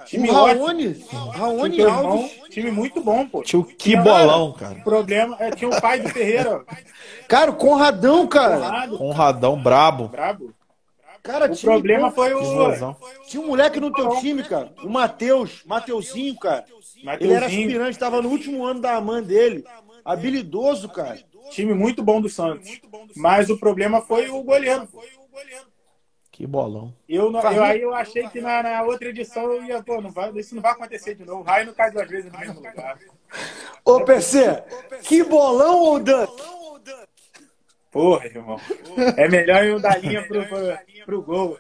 [0.06, 0.34] Time o.
[0.34, 1.06] Raoni.
[1.34, 2.32] Raoni Alves.
[2.50, 3.42] time muito bom, pô.
[3.44, 4.76] Tio, que Tinha- bolão, cara.
[4.76, 6.64] O problema é tinha o pai do Ferreira.
[7.28, 8.56] Cara, o Conradão, cara.
[8.58, 10.08] Conrado, Conradão brabo.
[10.08, 10.54] brabo.
[11.24, 12.16] Cara, O problema bom.
[12.16, 12.96] foi o
[13.28, 14.74] Tinha um moleque no teu time, cara.
[14.84, 15.64] O Matheus.
[15.66, 16.66] Mateuzinho, cara.
[16.98, 17.68] Ele era Mateuzinho.
[17.68, 19.64] aspirante, tava no último ano da AMAN dele.
[20.04, 21.20] Habilidoso, cara.
[21.52, 22.80] Time muito bom do Santos.
[23.16, 24.88] Mas o problema foi o goleiro.
[26.32, 26.94] Que bolão.
[27.08, 30.10] Eu, não- eu- aí eu achei que na, na outra edição eu ia, pô, não
[30.10, 31.42] vai, isso não vai acontecer de novo.
[31.42, 32.98] O Raio não cai duas vezes no mesmo lugar.
[33.84, 34.64] Ô, PC,
[35.04, 36.32] que bolão ou Dunk?
[37.92, 38.60] Porra, irmão.
[39.18, 41.58] É melhor eu dar linha pro, pro, pro gol.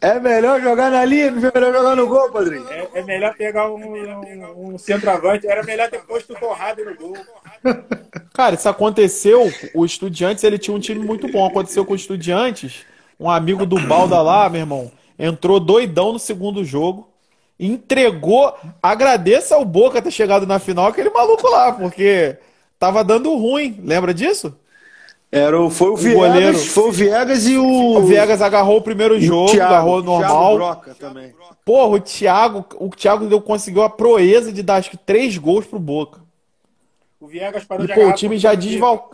[0.00, 2.68] É melhor jogar na linha, não é melhor jogar no gol, padrinho.
[2.68, 5.46] É, é melhor pegar um, um, um centroavante.
[5.46, 7.16] Era melhor ter posto o Conrado no gol.
[8.32, 9.52] Cara, isso aconteceu.
[9.74, 11.44] O Estudiantes ele tinha um time muito bom.
[11.44, 12.86] Aconteceu com o Estudiantes.
[13.18, 17.08] Um amigo do Balda lá, meu irmão, entrou doidão no segundo jogo.
[17.58, 18.54] Entregou.
[18.80, 22.36] Agradeça ao Boca ter chegado na final, aquele maluco lá, porque
[22.78, 23.80] tava dando ruim.
[23.82, 24.54] Lembra disso?
[25.30, 26.58] Era o, foi o, o Viegas, goleiro.
[26.58, 27.96] foi o Viegas e o.
[27.98, 30.54] O Viegas agarrou o primeiro jogo, Thiago, agarrou normal.
[30.54, 31.34] Broca também.
[31.64, 35.66] Porra, o Thiago, o Thiago deu, conseguiu a proeza de dar acho que três gols
[35.66, 36.20] pro Boca.
[37.20, 39.10] O Viegas parou e, de pô, o time já desval...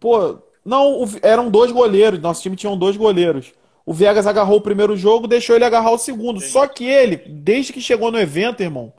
[0.00, 3.52] Pô, não, o, eram dois goleiros, nosso time tinha dois goleiros.
[3.84, 6.36] O Viegas agarrou o primeiro jogo, deixou ele agarrar o segundo.
[6.36, 6.52] Entendi.
[6.52, 8.92] Só que ele, desde que chegou no evento, irmão,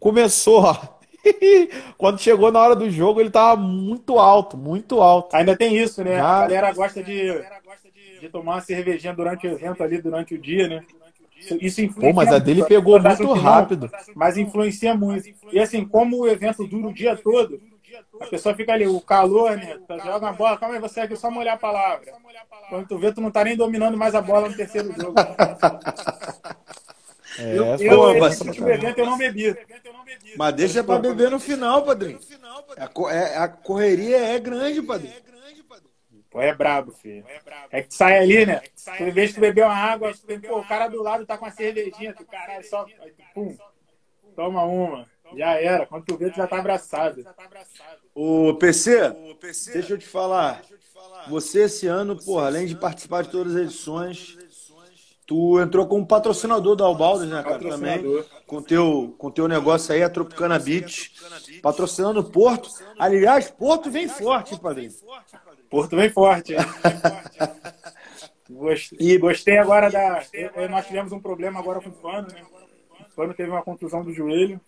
[0.00, 0.76] começou, ó,
[1.96, 5.34] Quando chegou na hora do jogo, ele tava muito alto, muito alto.
[5.34, 6.16] Ainda tem isso, né?
[6.16, 6.36] Já...
[6.36, 7.42] A galera gosta de,
[8.20, 10.82] de tomar uma cervejinha durante o evento ali, durante o dia, né?
[11.60, 13.90] Isso influencia Pô, mas a dele pegou muito rápido.
[14.14, 15.28] mas influencia muito.
[15.52, 17.60] E assim, como o evento dura o dia todo,
[18.20, 19.78] a pessoa fica ali, o calor, né?
[20.04, 22.12] Joga uma bola, calma aí, você aqui só molhar a palavra.
[22.68, 25.14] Quando tu vê, tu não tá nem dominando mais a bola no terceiro jogo.
[27.38, 29.56] É, eu, eu, esse tipo evento eu não bebi.
[30.36, 32.18] Mas deixa pra beber no final, padrinho.
[32.76, 35.14] A, é, a correria é grande, padrinho.
[36.30, 37.24] Pô, é brabo, filho.
[37.70, 38.62] É que sai ali, né?
[38.96, 41.36] Tu, em vez de tu beber uma água, tu, pô, o cara do lado tá
[41.36, 42.86] com uma cervejinha, tu, caralho, só.
[43.34, 43.54] Pum,
[44.34, 45.06] toma uma.
[45.36, 45.86] Já era.
[45.86, 47.22] Quando tu vê, tu já tá abraçado.
[48.14, 49.10] O PC,
[49.72, 50.62] deixa eu te falar.
[51.28, 54.38] Você esse ano, porra, além de participar de todas as edições,
[55.26, 57.58] Tu entrou como patrocinador da Albaldes, né, cara?
[57.58, 58.02] Também.
[58.46, 61.12] Com teu, com teu negócio aí, a Tropicana Beach.
[61.62, 62.68] Patrocinando o Porto.
[62.98, 64.92] Aliás, Porto vem forte, padrinho.
[65.70, 66.54] Porto vem forte.
[68.98, 70.22] e gostei agora da.
[70.68, 72.42] Nós tivemos um problema agora com o Pano, né?
[73.00, 74.60] O Pano teve uma contusão do joelho.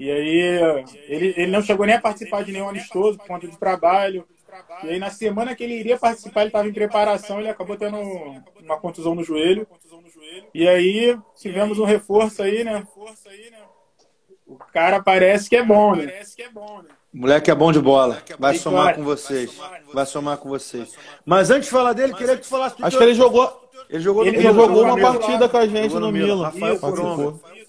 [0.00, 3.58] E aí, ele, ele não chegou nem a participar de nenhum amistoso por conta de
[3.58, 4.26] trabalho.
[4.84, 7.98] E aí, na semana que ele iria participar, ele estava em preparação, ele acabou tendo
[8.62, 9.66] uma contusão no joelho.
[10.54, 12.86] E aí, tivemos um reforço aí, né?
[14.46, 16.22] O cara parece que é bom, né?
[17.12, 18.22] Moleque é bom de bola.
[18.38, 19.58] Vai somar com vocês.
[19.92, 20.94] Vai somar com vocês.
[21.24, 23.64] Mas antes de falar dele, queria que tu falasse Acho que ele jogou.
[23.88, 26.42] Ele jogou, ele jogou uma partida com a gente no Milan.
[26.42, 26.78] Rafael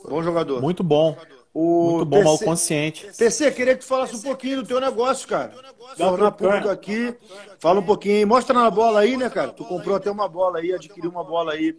[0.07, 0.61] Bom jogador.
[0.61, 1.17] Muito bom.
[1.59, 3.07] O Muito bom, PC, mal consciente.
[3.17, 5.51] PC, queria que tu falasse um pouquinho do teu negócio, cara.
[5.97, 7.15] Tornar público aqui.
[7.57, 8.27] Fala um pouquinho.
[8.27, 9.51] Mostra na bola aí, né, cara?
[9.51, 11.75] Tu comprou até uma bola aí, adquiriu uma bola aí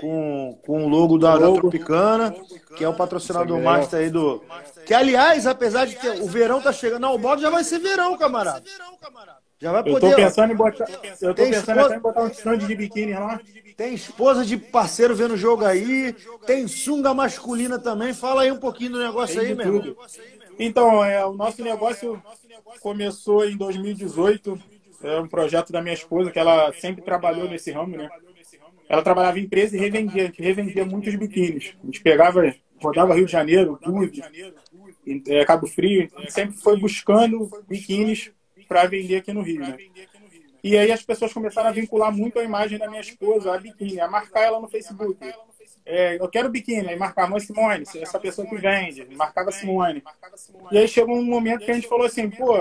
[0.00, 2.34] com, com o logo da, da Tropicana,
[2.76, 4.42] que é o patrocinador master aí do.
[4.84, 6.20] Que, aliás, apesar de ter.
[6.20, 7.02] O verão tá chegando.
[7.02, 8.64] Não, o balde já vai ser verão, camarada.
[9.62, 9.94] Já vai poder.
[9.94, 10.88] Eu tô pensando em botar.
[11.20, 11.96] Eu tô pensando esposa...
[11.96, 13.40] em botar um stand de biquíni lá.
[13.76, 16.12] Tem esposa de parceiro vendo o jogo aí.
[16.44, 18.12] Tem sunga masculina também.
[18.12, 19.96] Fala aí um pouquinho do negócio aí, meu irmão.
[20.58, 22.20] Então, é, o nosso negócio
[22.80, 24.60] começou em 2018.
[25.04, 28.10] É um projeto da minha esposa, que ela sempre trabalhou nesse ramo, né?
[28.88, 31.72] Ela trabalhava em empresa e revendia, a gente revendia muitos biquínis.
[31.80, 33.78] A gente pegava, rodava Rio de Janeiro,
[35.28, 38.32] é, Cabo Frio, sempre foi buscando biquínis
[38.72, 39.76] para vender aqui no Rio, né?
[40.64, 44.00] E aí as pessoas começaram a vincular muito a imagem da minha esposa, a biquíni,
[44.00, 45.18] a marcar ela no Facebook
[45.84, 50.02] é, eu quero biquíni, aí marcava Simone, essa pessoa que vende, marcava Simone.
[50.70, 52.54] E aí chegou um momento que a gente falou assim, pô,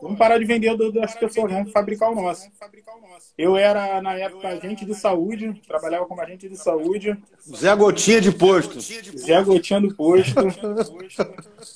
[0.00, 2.50] vamos parar de vender das pessoas, vamos fabricar o nosso.
[3.36, 7.16] Eu era, na época, agente de saúde, trabalhava como agente de saúde.
[7.54, 8.80] Zé Gotinha de posto.
[8.80, 10.34] Zé Gotinha do posto.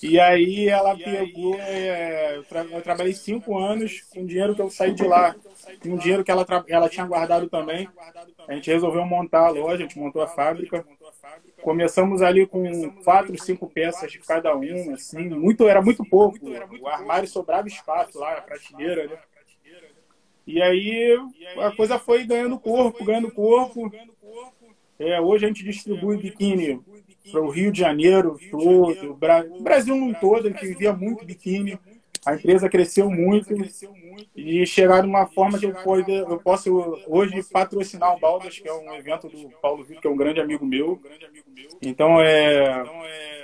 [0.02, 4.70] e aí ela pegou, é, eu, tra eu trabalhei cinco anos com dinheiro que eu
[4.70, 5.34] saí de lá,
[5.82, 7.88] com dinheiro que ela, ela tinha guardado também.
[8.48, 10.65] A gente resolveu montar a loja, a gente montou a fábrica.
[11.62, 16.38] Começamos ali com quatro, cinco peças de cada um, assim, muito, era muito pouco.
[16.81, 19.18] O armário sobrava espaço lá, a prateleira, né?
[20.46, 21.18] E aí
[21.59, 23.90] a coisa foi ganhando corpo, ganhando corpo.
[24.98, 26.81] É, hoje a gente distribui biquíni
[27.31, 31.79] para o Rio de Janeiro todo, o Brasil num todo, a gente vivia muito biquíni.
[32.26, 33.54] A empresa cresceu muito
[34.34, 38.72] e chegar numa forma que eu, pode, eu posso hoje patrocinar o Baldas, que é
[38.72, 41.00] um evento do Paulo Vitor, que é um grande amigo meu.
[41.80, 42.84] Então, é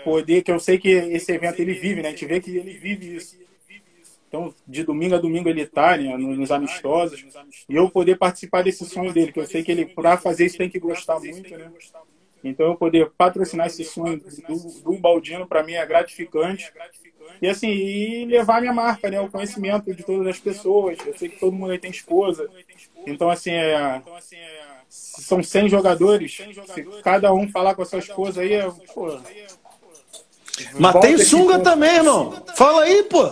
[0.03, 2.09] poder, que eu sei que esse evento ele vive, né?
[2.09, 3.41] A gente vê que ele vive isso.
[4.27, 7.25] Então, de domingo a domingo ele está né, nos amistosos.
[7.69, 10.59] E eu poder participar desse sonho dele, que eu sei que ele, para fazer isso,
[10.59, 11.71] tem que gostar muito, né?
[12.43, 16.73] Então, eu poder patrocinar esse sonho do, do Baldino, para mim, é gratificante.
[17.41, 19.21] E assim, e levar minha marca, né?
[19.21, 20.99] O conhecimento de todas as pessoas.
[21.07, 22.49] Eu sei que todo mundo aí tem esposa.
[23.07, 24.03] Então, assim, é,
[24.89, 26.37] são 100 jogadores.
[26.75, 29.19] Se cada um falar com a sua esposa aí, é, pô,
[30.79, 32.45] Mas tem sunga também, irmão.
[32.55, 33.31] Fala aí, pô.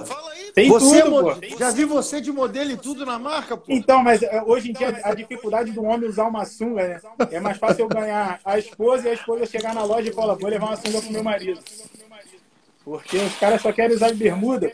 [0.54, 1.56] Tem você tudo, pô.
[1.58, 3.64] Já vi você de modelo e tudo na marca, pô.
[3.68, 7.00] Então, mas eh, hoje em dia a dificuldade do homem usar uma sunga, né?
[7.30, 10.34] É mais fácil eu ganhar a esposa e a esposa chegar na loja e falar,
[10.34, 11.60] vou levar uma sunga pro meu marido.
[12.90, 14.68] Porque os caras só querem usar de bermuda.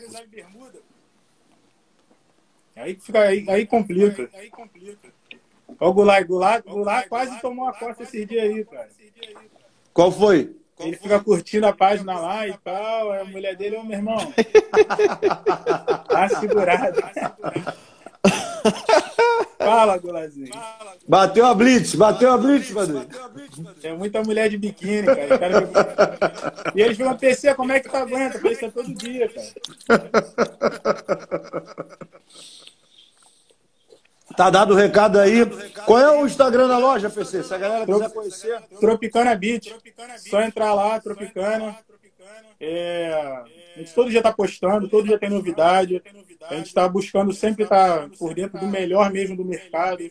[2.75, 4.27] Aí fica, aí, aí complica.
[5.79, 8.89] Olha o Goulart, Goulart, Goulart quase tomou a costa esses dias aí, cara.
[9.93, 10.55] Qual foi?
[10.79, 13.11] Ele fica curtindo a página lá e tal.
[13.11, 14.17] A mulher dele é o meu irmão.
[16.09, 16.99] tá segurado.
[19.57, 20.51] Fala, Golazinho.
[21.07, 23.07] Bateu a blitz, bateu a blitz, Padrinho.
[23.81, 25.37] Tem muita mulher de biquíni, cara.
[25.39, 25.69] cara.
[26.75, 28.37] E eles ficam PC, como é que tu aguenta?
[28.49, 29.47] Isso é todo dia, cara.
[34.35, 35.45] Tá dado o recado aí.
[35.85, 37.43] Qual é o Instagram da loja, PC?
[37.43, 38.61] Se a galera quiser conhecer.
[38.79, 39.75] Tropicana Beach.
[40.29, 41.75] Só entrar lá, Tropicana.
[42.59, 43.13] É,
[43.75, 46.01] a gente todo dia está postando, todo dia tem novidade.
[46.43, 50.03] A gente está buscando sempre estar tá por dentro do melhor mesmo do mercado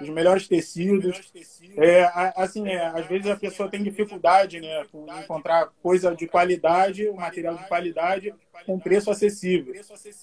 [0.00, 1.32] os melhores tecidos.
[1.76, 7.08] É, assim, é, às vezes a pessoa tem dificuldade, né, com encontrar coisa de qualidade,
[7.08, 9.74] o material de qualidade com preço acessível.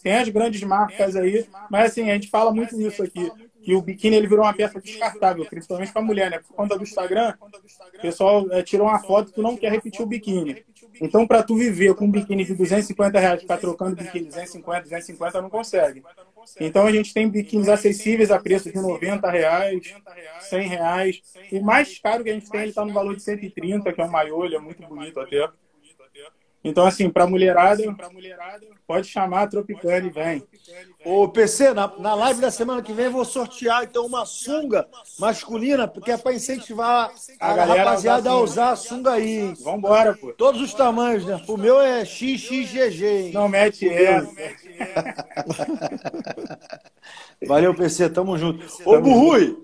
[0.02, 3.82] Tem as grandes marcas aí, mas assim, a gente fala muito nisso aqui, que o
[3.82, 6.40] biquíni ele virou uma peça descartável, principalmente para mulher, né?
[6.40, 10.02] Por conta do Instagram, o pessoal é, tirou uma foto e tu não quer repetir
[10.02, 10.66] o biquíni.
[11.02, 15.42] Então, para tu viver com um biquíni de 250 reais, ficar trocando biquíni 250, 250,
[15.42, 16.04] não consegue.
[16.60, 19.96] Então a gente tem biquínis acessíveis a preço de 90 reais,
[20.42, 21.22] 100 reais.
[21.52, 24.06] O mais caro que a gente tem, ele está no valor de 130, que é
[24.06, 25.50] um maiô, ele é muito bonito até.
[26.64, 27.84] Então, assim, para mulherada,
[28.88, 30.44] pode chamar a Tropicana e vem.
[31.04, 34.88] Ô, PC, na, na live da semana que vem eu vou sortear então uma sunga
[35.20, 39.54] masculina, porque é para incentivar a, a galera rapaziada a usar a sunga aí.
[39.62, 40.32] Vambora, pô.
[40.32, 41.42] Todos os tamanhos, né?
[41.48, 43.32] O meu é XXGG, hein?
[43.34, 44.32] Não mete essa.
[47.46, 48.66] Valeu, PC, tamo junto.
[48.86, 49.58] Ô, Burrui!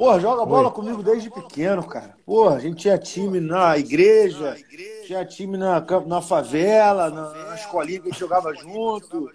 [0.00, 0.74] Porra, joga bola Oi.
[0.74, 2.14] comigo desde pequeno, cara.
[2.24, 4.56] Porra, a gente tinha time na igreja,
[5.04, 9.30] tinha time na, na favela, na, na escolinha que a gente jogava junto.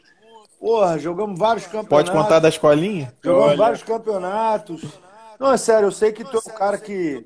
[0.60, 1.90] Porra, jogamos vários campeonatos.
[1.90, 3.14] Pode contar da escolinha?
[3.24, 3.58] Jogamos Olha.
[3.58, 4.82] vários campeonatos.
[5.40, 7.24] Não, é sério, eu sei que tu é o cara que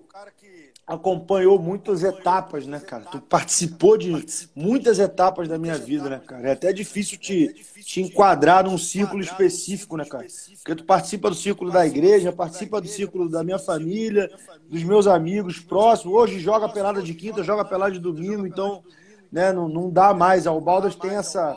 [0.90, 3.06] acompanhou muitas etapas, né, cara?
[3.06, 4.26] Tu participou de
[4.56, 6.50] muitas etapas da minha vida, né, cara?
[6.50, 10.26] É até difícil te, te enquadrar num círculo específico, né, cara?
[10.58, 14.32] Porque tu participa do círculo da igreja, participa do círculo da minha família,
[14.68, 16.16] dos meus amigos próximos.
[16.16, 18.84] Hoje joga pelada de quinta, joga pelada de domingo, então,
[19.32, 20.48] né, não, não dá mais.
[20.48, 21.56] A Ubaldas tem essa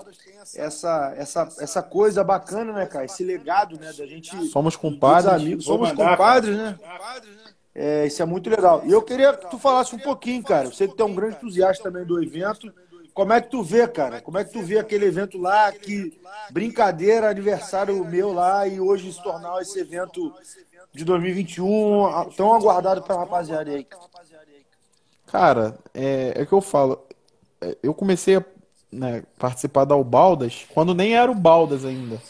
[0.57, 3.07] essa, essa, essa coisa bacana, né, cara?
[3.07, 4.49] Esse legado, né, da gente.
[4.49, 5.33] Somos compadres.
[5.33, 6.79] Amigos, somos compadres, né?
[7.74, 8.82] É, isso é muito legal.
[8.85, 10.70] E eu queria que tu falasse um pouquinho, cara.
[10.72, 12.72] Sei que tu é um grande entusiasta também do evento.
[13.14, 14.20] Como é que tu vê, cara?
[14.20, 16.18] Como é que tu vê aquele evento lá, que
[16.50, 20.35] brincadeira, aniversário meu lá, e hoje se tornar esse evento
[20.92, 23.87] de 2021 tão aguardado pela rapaziada aí?
[25.26, 27.02] Cara, é, é que eu falo.
[27.61, 28.44] É, eu comecei a
[28.90, 32.20] né, participar da Ubaldas quando nem era o Baldas ainda.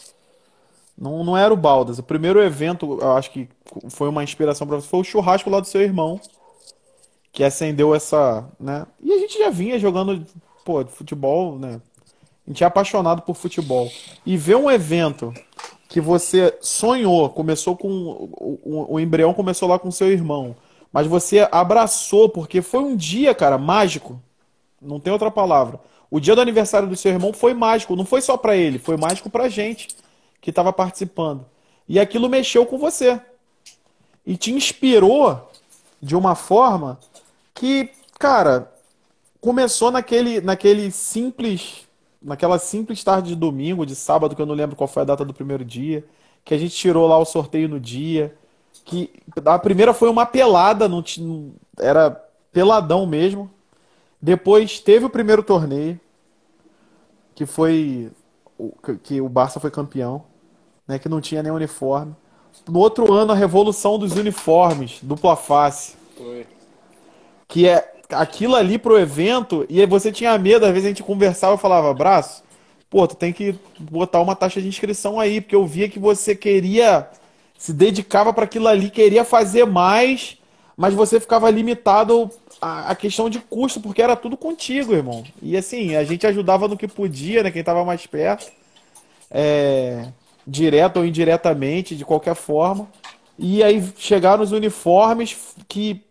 [1.03, 1.99] Não, não era o Baldas.
[1.99, 3.49] O primeiro evento, eu acho que
[3.89, 6.21] foi uma inspiração para você, foi o churrasco lá do seu irmão,
[7.33, 8.87] que acendeu essa, né?
[9.03, 10.25] E a gente já vinha jogando,
[10.65, 11.81] pô, futebol, né?
[12.47, 13.91] A gente é apaixonado por futebol.
[14.25, 15.35] E ver um evento
[15.89, 17.89] que você sonhou, começou com.
[17.91, 20.55] O, o, embrião começou lá com seu irmão.
[20.93, 24.21] Mas você abraçou, porque foi um dia, cara, mágico.
[24.81, 25.81] Não tem outra palavra.
[26.09, 27.97] O dia do aniversário do seu irmão foi mágico.
[27.97, 29.89] Não foi só para ele, foi mágico pra gente
[30.43, 31.47] que estava participando.
[31.89, 33.19] E aquilo mexeu com você.
[34.27, 35.51] E te inspirou
[36.03, 36.99] de uma forma
[37.55, 38.71] que, cara,
[39.41, 41.87] começou naquele, naquele simples.
[42.21, 45.25] Naquela simples tarde de domingo, de sábado, que eu não lembro qual foi a data
[45.25, 46.05] do primeiro dia,
[46.45, 48.37] que a gente tirou lá o sorteio no dia.
[48.85, 49.13] Que
[49.45, 52.11] a primeira foi uma pelada, não tinha, era
[52.53, 53.51] peladão mesmo.
[54.21, 56.01] Depois teve o primeiro torneio,
[57.35, 58.11] que foi
[59.03, 60.25] que o Barça foi campeão
[60.93, 62.15] né, que não tinha nem uniforme.
[62.69, 65.95] No outro ano, a revolução dos uniformes, dupla face.
[66.17, 66.47] Foi.
[67.49, 71.03] Que é aquilo ali pro evento, e aí você tinha medo, às vezes a gente
[71.03, 72.45] conversava e falava, braço,
[72.91, 76.37] pô, tu tem que botar uma taxa de inscrição aí, porque eu via que você
[76.37, 77.09] queria,
[77.57, 80.37] se dedicava para aquilo ali, queria fazer mais,
[80.77, 82.31] mas você ficava limitado
[82.61, 85.25] à, questão de custo, porque era tudo contigo, irmão.
[85.41, 88.53] E assim, a gente ajudava no que podia, né, quem tava mais perto.
[89.31, 90.09] É
[90.47, 92.89] direto ou indiretamente, de qualquer forma.
[93.39, 96.03] E aí chegaram os uniformes que,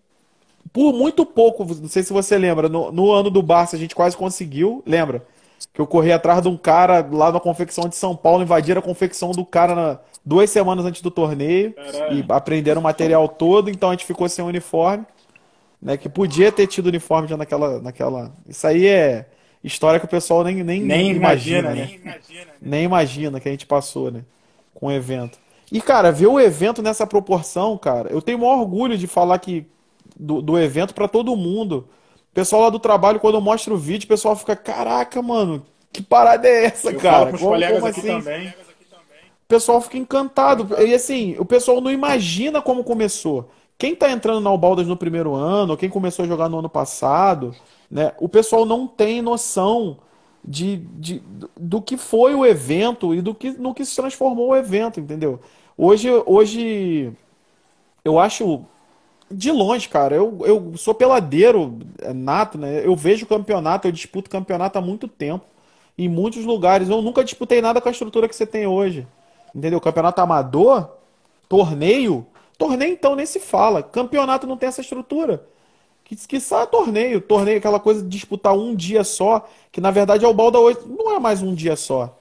[0.73, 3.95] por muito pouco, não sei se você lembra, no, no ano do Barça a gente
[3.95, 5.25] quase conseguiu, lembra?
[5.73, 8.83] que eu corri atrás de um cara lá na confecção de São Paulo, invadiram a
[8.83, 12.19] confecção do cara na, duas semanas antes do torneio Caralho.
[12.19, 15.05] e aprenderam o material todo, então a gente ficou sem uniforme,
[15.81, 15.97] né?
[15.97, 18.31] Que podia ter tido uniforme já naquela, naquela.
[18.47, 19.27] Isso aí é
[19.63, 21.99] história que o pessoal nem, nem, Nem imagina, né?
[22.03, 22.13] né?
[22.61, 24.21] Nem imagina que a gente passou, né?
[24.73, 25.37] Com o evento.
[25.71, 29.39] E, cara, ver o evento nessa proporção, cara, eu tenho o maior orgulho de falar
[29.39, 29.65] que
[30.19, 31.87] do, do evento pra todo mundo.
[32.31, 35.65] O pessoal lá do trabalho, quando eu mostro o vídeo, o pessoal fica, caraca, mano,
[35.93, 37.25] que parada é essa, Eu cara?
[37.27, 38.09] falo Como- colegas como aqui assim?
[38.09, 38.47] também.
[38.49, 40.67] O pessoal fica encantado.
[40.81, 43.51] E assim, o pessoal não imagina como começou.
[43.81, 47.55] Quem tá entrando na Ubaldas no primeiro ano, quem começou a jogar no ano passado,
[47.89, 48.13] né?
[48.19, 49.97] O pessoal não tem noção
[50.45, 51.23] de, de-
[51.59, 55.39] do que foi o evento e do que, no que se transformou o evento, entendeu?
[55.75, 57.11] Hoje, hoje
[58.05, 58.63] eu acho
[59.31, 60.15] de longe, cara.
[60.15, 62.85] Eu, eu sou peladeiro é, nato, né?
[62.85, 65.45] Eu vejo campeonato, eu disputo campeonato há muito tempo,
[65.97, 66.89] em muitos lugares.
[66.89, 69.07] Eu nunca disputei nada com a estrutura que você tem hoje.
[69.55, 69.81] Entendeu?
[69.81, 70.89] Campeonato amador,
[71.49, 72.25] torneio.
[72.61, 73.81] Torneio, então, nem se fala.
[73.81, 75.43] Campeonato não tem essa estrutura.
[76.03, 77.19] Que, que só torneio.
[77.19, 80.77] Torneio, aquela coisa de disputar um dia só, que na verdade é o balda hoje.
[80.85, 82.15] Não é mais um dia só.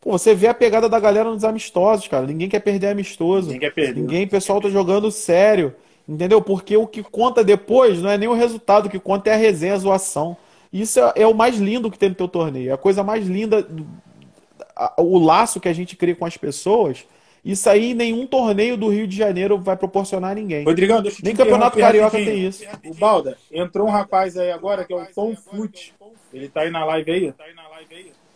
[0.00, 2.26] Pô, você vê a pegada da galera nos amistosos, cara.
[2.26, 3.48] Ninguém quer perder amistoso.
[3.48, 4.00] Ninguém quer perder.
[4.00, 5.74] Ninguém, o pessoal tá jogando sério.
[6.08, 6.40] Entendeu?
[6.40, 9.36] Porque o que conta depois não é nem o resultado, o que conta é a
[9.36, 10.38] resenha, a zoação.
[10.72, 12.70] Isso é, é o mais lindo que tem no teu torneio.
[12.70, 13.68] É a coisa mais linda,
[14.96, 17.04] o laço que a gente cria com as pessoas.
[17.44, 20.64] Isso aí nenhum torneio do Rio de Janeiro vai proporcionar a ninguém.
[20.64, 22.36] Rodrigão, deixa eu te Nem Campeonato Carioca rapidinho.
[22.36, 22.64] tem isso.
[22.86, 25.92] O Balda, entrou um rapaz aí agora que é o Tom Fute.
[26.32, 27.34] Ele tá aí na live aí.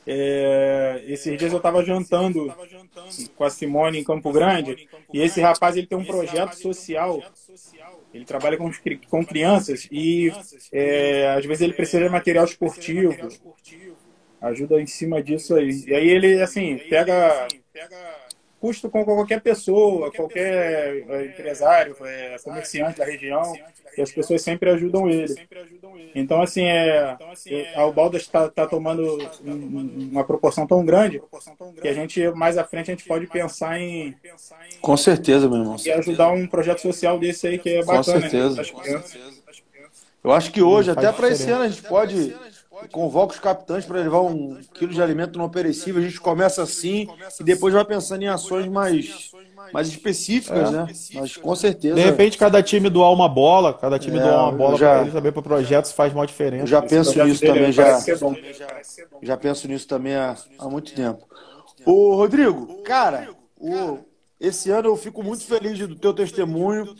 [0.09, 2.53] É, esses dias eu tava jantando
[3.35, 7.23] com a Simone em Campo Grande e esse rapaz ele tem um projeto social.
[8.13, 8.71] Ele trabalha com,
[9.09, 10.33] com crianças e
[10.73, 13.15] é, às vezes ele precisa de material esportivo.
[14.41, 15.85] Ajuda em cima disso aí.
[15.87, 17.49] E aí ele, assim, pega
[18.67, 23.55] custo com qualquer pessoa, qualquer é, empresário, é, comerciante da região,
[23.97, 25.35] e as pessoas sempre ajudam ele.
[26.15, 27.17] Então, assim, é,
[27.77, 31.23] a Ubalda está tá tomando um- uma proporção tão grande
[31.81, 34.15] que a gente, mais à frente, a gente pode pensar em,
[34.81, 35.77] Com certeza, meu irmão.
[35.85, 38.21] em ajudar um projeto social desse aí que é Com bacana.
[38.21, 38.49] certeza.
[38.51, 39.19] né, das crianças.
[40.25, 42.35] Eu acho que hoje, até para esse ano, a gente pode
[42.93, 46.01] convoca os capitães para levar um quilo de alimento não perecível.
[46.03, 47.09] A gente começa assim
[47.41, 49.31] e depois vai pensando em ações mais,
[49.73, 50.73] mais específicas, É.
[50.73, 50.87] né?
[51.15, 51.95] Mas com certeza.
[51.95, 55.01] De repente, cada time doar uma bola, cada time É, doar uma bola já- para
[55.03, 56.63] eles saber para projetos faz maior diferença.
[56.65, 57.99] Eu já penso nisso também, já,
[59.23, 61.27] já penso nisso também há, há muito tempo.
[61.85, 63.99] Ô, Rodrigo, cara, o,
[64.41, 66.95] esse ano eu fico muito feliz do teu testemunho,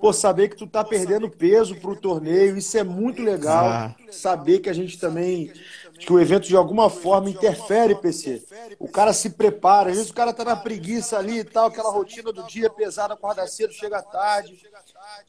[0.00, 3.94] por saber que tu tá perdendo peso pro torneio, isso é muito legal, Ah.
[4.10, 5.52] saber que a gente também,
[5.98, 8.42] que o evento de alguma forma interfere, PC.
[8.78, 11.90] O cara se prepara, às vezes o cara tá na preguiça ali e tal, aquela
[11.90, 14.58] rotina do dia pesada, acorda cedo, chega tarde,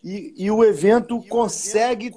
[0.03, 2.13] e, e o evento consegue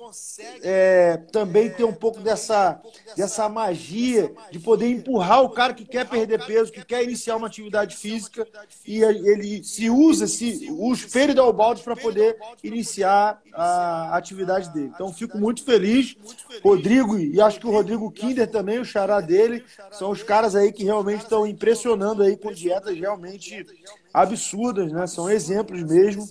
[0.63, 2.81] é, também ter um pouco dessa,
[3.17, 7.47] dessa magia de poder empurrar o cara que quer perder peso, que quer iniciar uma
[7.47, 8.47] atividade física,
[8.87, 14.91] e ele se usa se, o espelho da Ubaldi para poder iniciar a atividade dele.
[14.95, 16.17] Então, fico muito feliz.
[16.63, 20.73] Rodrigo, e acho que o Rodrigo Kinder também, o xará dele, são os caras aí
[20.73, 23.67] que realmente estão impressionando aí com dietas realmente
[24.13, 25.07] absurdas, né?
[25.07, 26.27] São exemplos mesmo.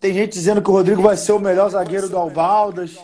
[0.00, 2.96] Tem gente dizendo que o Rodrigo vai ser o melhor zagueiro do Albaldas.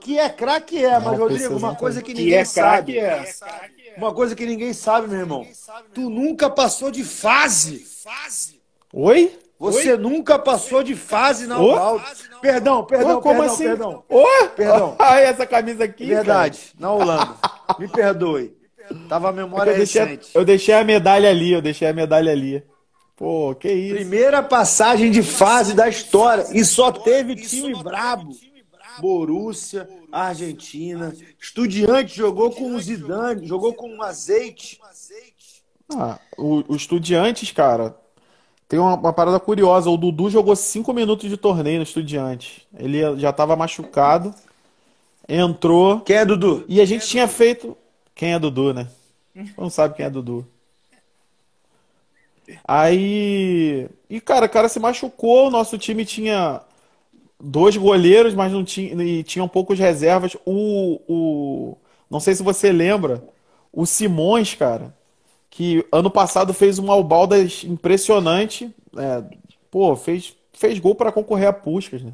[0.00, 2.94] Que é craque, é, mas, Rodrigo, uma coisa que Que ninguém é sabe.
[2.94, 3.94] craque, é.
[3.98, 5.46] Uma coisa que ninguém sabe, meu irmão.
[5.92, 7.84] Tu nunca passou de fase.
[8.92, 9.38] Oi?
[9.58, 11.56] Você nunca passou de fase na?
[11.56, 12.28] Albaldas.
[12.40, 13.64] Perdão, perdão, Ô, como perdão, assim?
[13.64, 14.04] perdão.
[14.08, 14.24] Ô?
[14.54, 14.96] Perdão.
[15.00, 16.06] Olha essa camisa aqui.
[16.06, 17.34] Verdade, na Holanda.
[17.78, 18.56] Me perdoe.
[19.08, 19.44] Tava a cara.
[19.44, 20.30] memória Eu deixei, recente.
[20.32, 22.62] eu deixei a medalha ali, eu deixei a medalha ali.
[23.18, 23.96] Pô, que isso.
[23.96, 26.46] Primeira passagem de fase da história.
[26.52, 28.30] E só teve time brabo.
[29.00, 31.12] Borussia, Argentina.
[31.40, 34.80] Estudiante jogou com o Zidane, jogou com o Azeite.
[35.92, 37.96] Ah, o, o Estudiantes, cara,
[38.68, 39.90] tem uma, uma parada curiosa.
[39.90, 42.66] O Dudu jogou cinco minutos de torneio no Estudiantes.
[42.78, 44.32] Ele já estava machucado,
[45.28, 46.64] entrou Quem é Dudu?
[46.68, 47.76] e a gente tinha feito.
[48.14, 48.88] Quem é Dudu, né?
[49.56, 50.46] Não sabe quem é Dudu.
[52.66, 53.88] Aí.
[54.08, 55.48] E, cara, o cara se machucou.
[55.48, 56.60] O nosso time tinha
[57.40, 59.02] dois goleiros, mas não tinha.
[59.02, 60.36] E tinham poucos reservas.
[60.46, 61.76] O, o.
[62.10, 63.22] Não sei se você lembra.
[63.72, 64.96] O Simões, cara
[65.58, 68.72] que ano passado fez uma Albaldas impressionante.
[68.96, 69.24] é,
[69.68, 72.12] pô, fez, fez gol para concorrer a Puskás, né?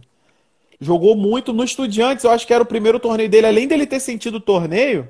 [0.80, 3.46] Jogou muito no Estudiantes, eu acho que era o primeiro torneio dele.
[3.46, 5.06] Além dele ter sentido o torneio,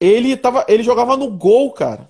[0.00, 2.09] ele tava, ele jogava no gol, cara.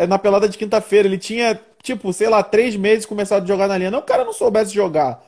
[0.00, 3.68] É na pelada de quinta-feira, ele tinha, tipo, sei lá, três meses começado a jogar
[3.68, 3.90] na linha.
[3.90, 5.22] Não, o cara não soubesse jogar.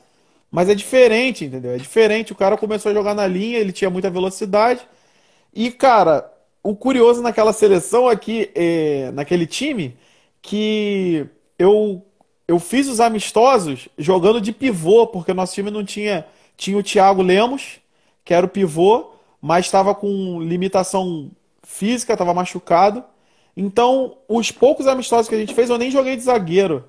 [0.50, 1.72] Mas é diferente, entendeu?
[1.72, 2.32] É diferente.
[2.32, 4.80] O cara começou a jogar na linha, ele tinha muita velocidade.
[5.54, 9.96] E, cara, o curioso naquela seleção aqui, é, naquele time,
[10.42, 11.26] que
[11.58, 12.04] eu,
[12.48, 16.26] eu fiz os amistosos jogando de pivô, porque nosso time não tinha.
[16.56, 17.80] Tinha o Thiago Lemos,
[18.24, 21.30] que era o pivô, mas estava com limitação
[21.62, 23.04] física, estava machucado.
[23.56, 26.84] Então, os poucos amistosos que a gente fez, eu nem joguei de zagueiro.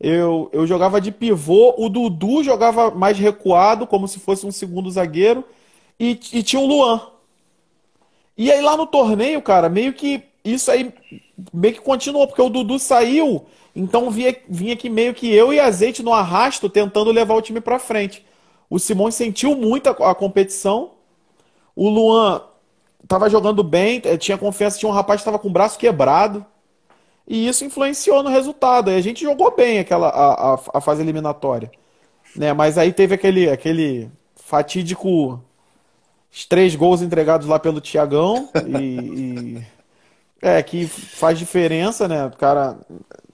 [0.00, 4.90] Eu, eu jogava de pivô, o Dudu jogava mais recuado, como se fosse um segundo
[4.90, 5.44] zagueiro,
[5.98, 7.02] e, e tinha o Luan.
[8.36, 10.94] E aí lá no torneio, cara, meio que isso aí
[11.52, 13.44] meio que continuou, porque o Dudu saiu,
[13.74, 17.60] então vinha, vinha que meio que eu e Azeite no arrasto tentando levar o time
[17.60, 18.24] para frente.
[18.70, 20.92] O Simão sentiu muito a, a competição.
[21.74, 22.42] O Luan
[23.06, 26.44] tava jogando bem, eh, tinha confiança, tinha um rapaz que estava com o braço quebrado.
[27.26, 28.90] E isso influenciou no resultado.
[28.90, 31.70] E a gente jogou bem aquela a, a, a fase eliminatória.
[32.34, 32.52] Né?
[32.52, 35.42] Mas aí teve aquele, aquele fatídico
[36.32, 39.66] os três gols entregados lá pelo Tiagão e, e,
[40.40, 42.26] é que faz diferença, né?
[42.26, 42.78] O cara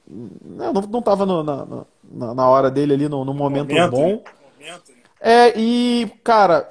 [0.07, 4.23] não, não tava no, na, na hora dele ali no, no momento, momento, bom.
[4.61, 4.79] Né?
[5.21, 6.69] É, e, cara,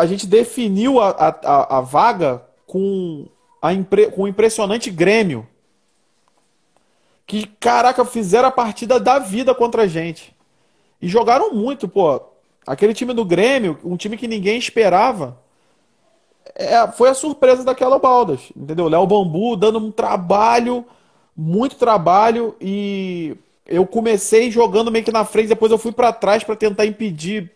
[0.00, 3.26] a gente definiu a, a, a vaga com,
[3.60, 5.46] a impre, com o impressionante Grêmio.
[7.26, 10.34] Que, caraca, fizeram a partida da vida contra a gente.
[11.02, 12.18] E jogaram muito, pô.
[12.66, 15.38] Aquele time do Grêmio, um time que ninguém esperava
[16.54, 18.88] é, foi a surpresa daquela Baldas, entendeu?
[18.88, 20.82] Léo Bambu dando um trabalho,
[21.36, 23.36] muito trabalho e
[23.66, 27.52] eu comecei jogando meio que na frente, depois eu fui para trás para tentar impedir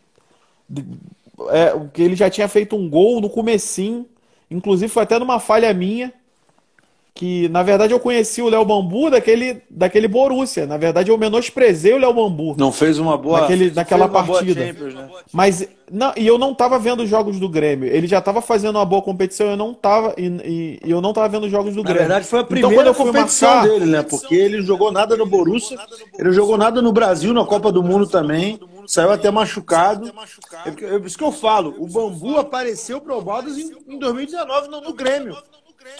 [1.50, 4.06] é, que ele já tinha feito um gol no comecinho,
[4.50, 6.12] inclusive foi até numa falha minha
[7.14, 10.66] que na verdade eu conheci o Léo Bambu daquele, daquele Borussia.
[10.66, 12.56] Na verdade eu menosprezei o Léo Bambu.
[12.58, 14.66] Não fez uma boa naquele, naquela partida.
[14.66, 15.08] Champions, né?
[15.32, 17.88] Mas não, e eu não estava vendo os jogos do Grêmio.
[17.88, 21.28] Ele já estava fazendo uma boa competição, eu não estava e, e, eu não estava
[21.28, 22.02] vendo os jogos do na Grêmio.
[22.02, 23.68] Na verdade foi a então, primeira então, competição marcar...
[23.68, 24.02] dele, né?
[24.02, 25.78] Porque ele não jogou nada no Borussia,
[26.18, 28.58] ele não jogou nada no Brasil na Copa do Mundo também.
[28.86, 30.12] Saiu até machucado.
[30.64, 31.74] É, é isso que eu falo.
[31.78, 35.36] O Bambu apareceu pro Baldas em, em 2019 no, no Grêmio.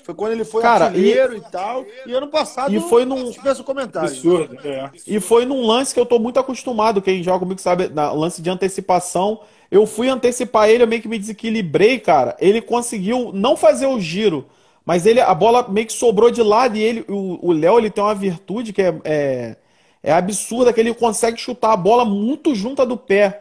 [0.02, 1.84] Foi quando ele foi Cara, artilheiro e, e tal.
[2.06, 3.32] E ano passado e foi num
[3.64, 4.08] comentário.
[4.08, 4.90] Absurdo, é.
[5.06, 8.40] E foi num lance que eu tô muito acostumado, quem joga comigo sabe, na lance
[8.40, 9.40] de antecipação.
[9.70, 12.36] Eu fui antecipar ele, eu meio que me desequilibrei, cara.
[12.38, 14.46] Ele conseguiu não fazer o giro,
[14.86, 18.02] mas ele a bola meio que sobrou de lado e ele o Léo ele tem
[18.02, 19.56] uma virtude que é, é,
[20.04, 23.40] é absurda que ele consegue chutar a bola muito junta do pé.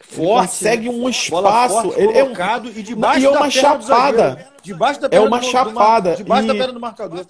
[0.00, 1.82] Forte, consegue um espaço.
[1.82, 2.32] Forte, ele é um
[2.76, 4.52] e debaixo e é uma chapada.
[4.64, 6.10] Debaixo da é uma do, chapada.
[6.10, 6.48] Do, debaixo e...
[6.48, 7.24] da perna do marcador.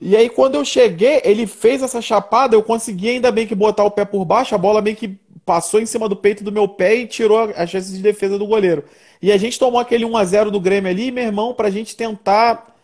[0.00, 3.84] E aí, quando eu cheguei, ele fez essa chapada, eu consegui ainda bem que botar
[3.84, 6.66] o pé por baixo, a bola meio que passou em cima do peito do meu
[6.66, 8.84] pé e tirou a chance de defesa do goleiro.
[9.20, 11.94] E a gente tomou aquele 1 a 0 do Grêmio ali, meu irmão, pra gente
[11.94, 12.74] tentar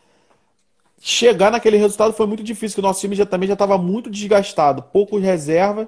[1.07, 4.11] chegar naquele resultado foi muito difícil, que o nosso time já, também já estava muito
[4.11, 5.87] desgastado, poucos reservas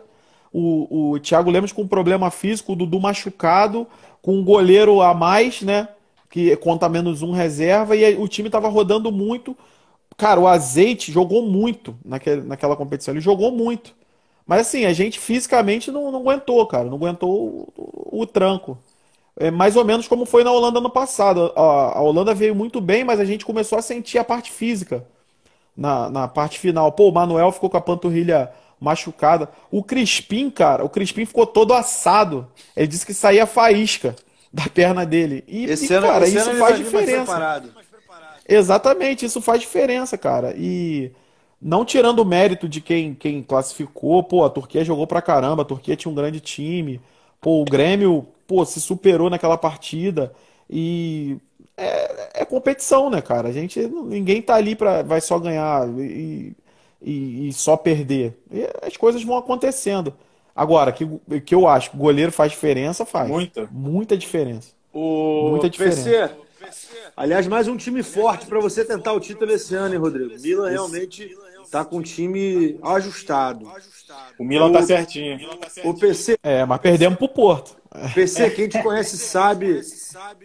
[0.52, 3.86] o, o Thiago Lemos com problema físico, o Dudu machucado,
[4.22, 5.88] com um goleiro a mais, né?
[6.30, 9.56] Que conta menos um reserva, e o time tava rodando muito.
[10.16, 13.94] Cara, o Azeite jogou muito naquele, naquela competição, ele jogou muito.
[14.46, 17.30] Mas assim, a gente fisicamente não, não aguentou, cara, não aguentou
[17.76, 18.78] o, o, tranco.
[19.38, 21.52] É mais ou menos como foi na Holanda no passado.
[21.54, 25.04] A, a Holanda veio muito bem, mas a gente começou a sentir a parte física
[25.76, 26.90] na, na parte final.
[26.92, 29.48] Pô, o Manuel ficou com a panturrilha machucada.
[29.70, 32.48] O Crispim, cara, o Crispim ficou todo assado.
[32.74, 34.16] Ele disse que saía faísca
[34.52, 35.44] da perna dele.
[35.46, 37.62] E, e cara, isso faz diferença.
[38.48, 40.54] Exatamente, isso faz diferença, cara.
[40.56, 41.10] E
[41.60, 45.66] não tirando o mérito de quem, quem classificou, pô, a Turquia jogou pra caramba, a
[45.66, 47.00] Turquia tinha um grande time.
[47.40, 50.32] Pô, o Grêmio, pô, se superou naquela partida.
[50.68, 51.38] E
[51.76, 53.48] é, é competição, né, cara?
[53.48, 55.88] A gente, ninguém tá ali para vai só ganhar.
[55.98, 56.54] E,
[57.02, 58.38] e, e só perder.
[58.50, 60.14] E as coisas vão acontecendo.
[60.54, 61.06] Agora, que,
[61.44, 63.28] que eu acho goleiro faz diferença, faz.
[63.28, 63.68] Muita.
[63.70, 64.72] Muita diferença.
[64.92, 66.02] O Muita diferença.
[66.58, 70.40] PC, aliás, mais um time forte para você tentar o título esse ano, hein, Rodrigo?
[70.40, 71.36] Milan realmente
[71.70, 73.70] tá com um time ajustado.
[74.38, 75.38] O Milan tá o, tá certinho.
[75.84, 76.38] O PC.
[76.42, 77.76] É, mas perdemos pro Porto.
[78.14, 79.80] PC, quem te conhece sabe.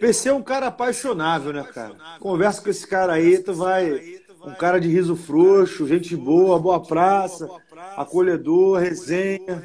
[0.00, 1.94] PC é um cara apaixonável, né, cara?
[2.20, 6.80] Conversa com esse cara aí, tu vai um cara de riso frouxo, gente boa, boa
[6.80, 7.48] praça,
[7.96, 9.62] acolhedor, resenha.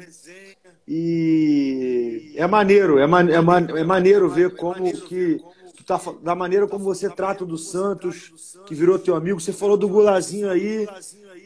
[0.86, 5.38] E é maneiro, é, man, é, man, é maneiro ver como que,
[5.86, 9.40] da, da maneira como você trata do Santos, que virou teu amigo.
[9.40, 10.86] Você falou do Gulazinho aí.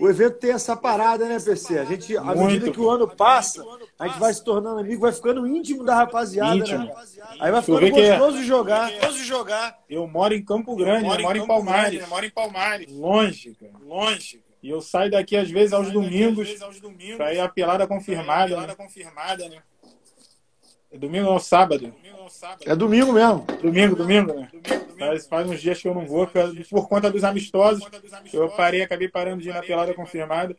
[0.00, 1.78] O evento tem essa parada, né, PC?
[1.78, 3.64] A gente, à medida que o ano passa,
[3.98, 6.84] a gente vai se tornando amigo, vai ficando íntimo da rapaziada, Íntimo.
[6.84, 6.94] né?
[7.40, 8.90] Aí vai ficando vê que é- gostoso de jogar.
[9.88, 12.08] Eu moro em Campo Grande, eu moro em Palmares.
[12.08, 12.92] moro em Palmares.
[12.92, 13.72] Longe, cara.
[13.84, 14.42] Longe.
[14.62, 16.48] E eu saio daqui às vezes aos domingos
[17.16, 18.56] pra ir a pelada confirmada.
[18.60, 18.74] né?
[20.92, 21.92] É Domingo ou sábado?
[22.64, 23.46] É domingo mesmo.
[23.62, 24.48] Domingo, domingo, né?
[24.98, 26.28] Faz, faz uns dias que eu não vou,
[26.70, 27.84] por, conta dos amistosos.
[28.32, 30.54] Eu parei, acabei parando de ir na pelada confirmada.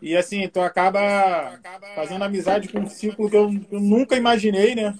[0.00, 1.58] E assim, tu acaba
[1.94, 4.94] fazendo amizade com um ciclo que eu, eu nunca imaginei, né?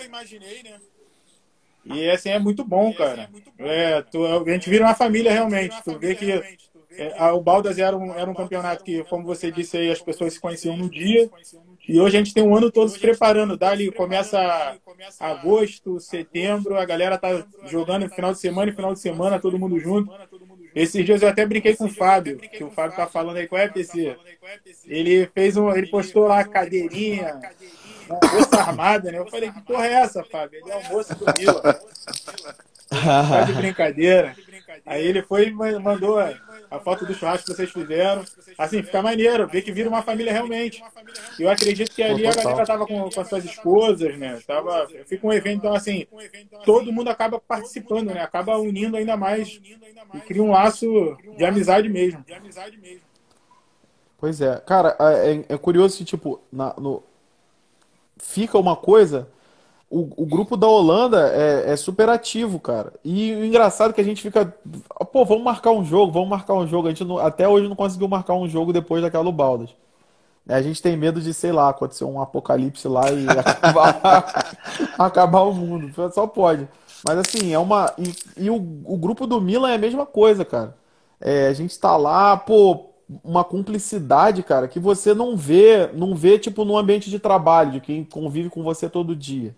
[1.84, 3.28] E assim, é muito bom, cara.
[3.58, 5.76] É, tu, a gente vira uma família realmente.
[5.84, 6.32] Tu vê que
[6.98, 10.34] é, o Baldas era um, era um campeonato que, como você disse aí, as pessoas
[10.34, 11.30] se conheciam no dia.
[11.88, 13.56] E hoje a gente tem um ano todo se preparando.
[13.56, 14.76] Dali começa
[15.20, 19.58] agosto, setembro, a galera tá jogando no final de semana e final de semana, todo
[19.58, 20.12] mundo junto.
[20.74, 23.60] Esses dias eu até brinquei com o Fábio, que o Fábio tá falando aí, qual
[23.60, 24.16] é, PC?
[24.86, 25.70] Ele fez um.
[25.70, 27.40] Ele postou lá a cadeirinha,
[28.10, 29.18] almoço armada, né?
[29.18, 30.60] Eu falei, que porra é essa, Fábio?
[30.60, 31.80] Ele é almoço do Vila.
[32.88, 34.36] Tá de brincadeira.
[34.84, 38.24] Aí ele foi e ma- mandou a foto do churrasco que vocês fizeram.
[38.58, 40.82] Assim, fica maneiro, ver que vira uma família realmente.
[41.38, 44.38] Eu acredito que ali a galera tava com, com as suas esposas, né?
[44.46, 46.06] Tava, fica um evento, então assim,
[46.64, 48.20] todo mundo acaba participando, né?
[48.22, 49.60] Acaba unindo ainda mais
[50.14, 52.24] e cria um laço de amizade mesmo.
[54.18, 57.02] Pois é, cara, é, é curioso que, tipo, na- no-
[58.18, 59.28] fica uma coisa.
[59.88, 62.92] O, o grupo da Holanda é, é super ativo, cara.
[63.04, 64.52] E o engraçado é que a gente fica.
[65.12, 66.88] Pô, vamos marcar um jogo, vamos marcar um jogo.
[66.88, 69.70] A gente não- até hoje não conseguiu marcar um jogo depois daquela Baldas.
[70.48, 74.56] A gente tem medo de, sei lá, acontecer um apocalipse lá e acabar,
[74.98, 75.92] acabar o mundo.
[76.12, 76.68] Só pode.
[77.06, 77.92] Mas assim, é uma.
[77.98, 80.76] E, e o, o grupo do Milan é a mesma coisa, cara.
[81.20, 82.86] É, a gente tá lá, pô,
[83.24, 87.80] uma cumplicidade, cara, que você não vê, não vê, tipo, no ambiente de trabalho, de
[87.80, 89.54] quem convive com você todo dia.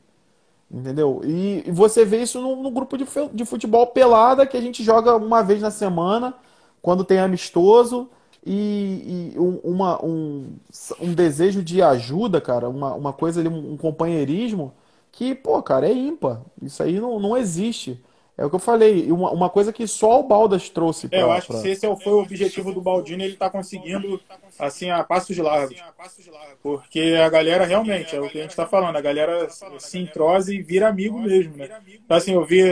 [0.70, 1.22] Entendeu?
[1.24, 5.16] E, você vê isso no, no grupo de, de futebol pelada que a gente joga
[5.16, 6.34] uma vez na semana,
[6.82, 8.08] quando tem amistoso,
[8.44, 10.56] e, e um, uma, um,
[11.00, 14.72] um desejo de ajuda, cara, uma, uma coisa ali, um companheirismo,
[15.10, 16.42] que, pô, cara, é ímpar.
[16.62, 18.00] Isso aí não, não existe.
[18.38, 21.26] É o que eu falei, uma, uma coisa que só o Baldas trouxe É, eu
[21.26, 24.20] pra, acho que pra- se esse é foi o objetivo do Baldini, ele está conseguindo,
[24.56, 25.76] assim, a passos largos.
[26.62, 29.48] Porque a galera, realmente, é o que a gente está falando, a galera
[29.80, 31.68] se entrosa e vira amigo mesmo, né?
[32.04, 32.62] Então, assim, eu vi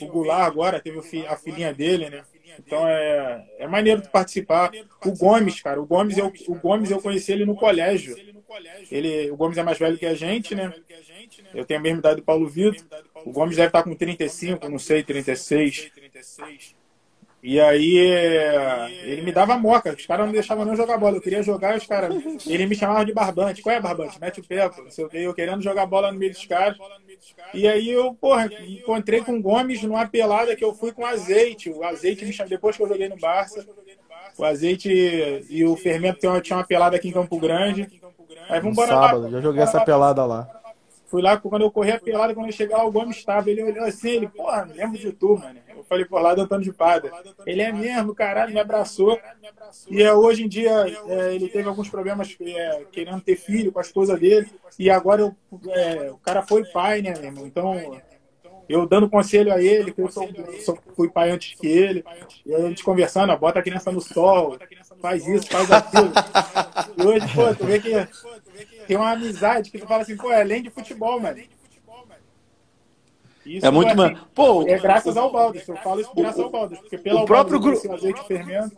[0.00, 0.98] o Goulart agora, teve
[1.28, 2.24] a filhinha dele, né?
[2.58, 4.72] Então, é, é maneiro de participar.
[5.06, 8.16] O Gomes, cara, o Gomes, eu, o Gomes eu conheci ele no colégio.
[8.90, 10.72] Ele, o Gomes é mais velho que a gente, né?
[11.54, 12.84] Eu tenho a mesma idade do Paulo Vitor.
[13.24, 15.90] O Gomes deve estar com 35, não sei, 36.
[17.42, 21.16] E aí é, ele me dava moca, os caras não deixavam nem eu jogar bola.
[21.16, 22.14] Eu queria jogar os caras.
[22.46, 23.60] Ele me chamava de barbante.
[23.60, 24.20] Qual é barbante?
[24.20, 24.82] Mete o pé, pô.
[24.82, 25.18] não quê.
[25.18, 26.78] Eu querendo jogar bola no meio dos caras.
[27.52, 31.68] E aí eu, porra, encontrei com o Gomes numa pelada que eu fui com azeite.
[31.68, 33.66] O azeite me chamou, depois que eu joguei no Barça.
[34.38, 34.88] O azeite
[35.50, 37.88] e o fermento tinha uma pelada aqui em Campo Grande.
[38.48, 38.86] Aí vamos lá.
[38.86, 39.30] sábado.
[39.30, 40.48] Já joguei essa pelada lá.
[41.06, 43.50] Fui lá, quando eu corri a pelada, quando eu cheguei lá, o Gomes estava.
[43.50, 45.58] Ele olhou assim, ele, porra, me lembro de tu, mano.
[45.68, 47.12] Eu falei, por lá do Antônio de Pada.
[47.44, 49.20] Ele é mesmo, caralho, me abraçou.
[49.90, 53.78] E é, hoje em dia, é, ele teve alguns problemas é, querendo ter filho com
[53.78, 54.50] a esposa dele.
[54.78, 55.36] E agora eu,
[55.68, 57.46] é, o cara foi pai, né, meu irmão?
[57.46, 58.00] Então,
[58.68, 60.28] eu dando conselho a ele, que eu sou,
[60.64, 62.04] sou- fui pai antes que ele.
[62.46, 64.58] E aí a gente conversando, ó, bota a criança no sol,
[65.00, 66.12] faz isso, faz aquilo.
[66.96, 68.08] E hoje, pô, tu vê que
[68.86, 71.38] tem uma amizade que tu fala assim, pô, é além de futebol, mano.
[73.44, 74.20] Isso, É muito, assim, mano.
[74.34, 77.58] Pô, É graças ao Baldas, eu falo isso graças ao Baldas, porque pelo o próprio
[77.58, 78.76] grupo- esse azeite fermento,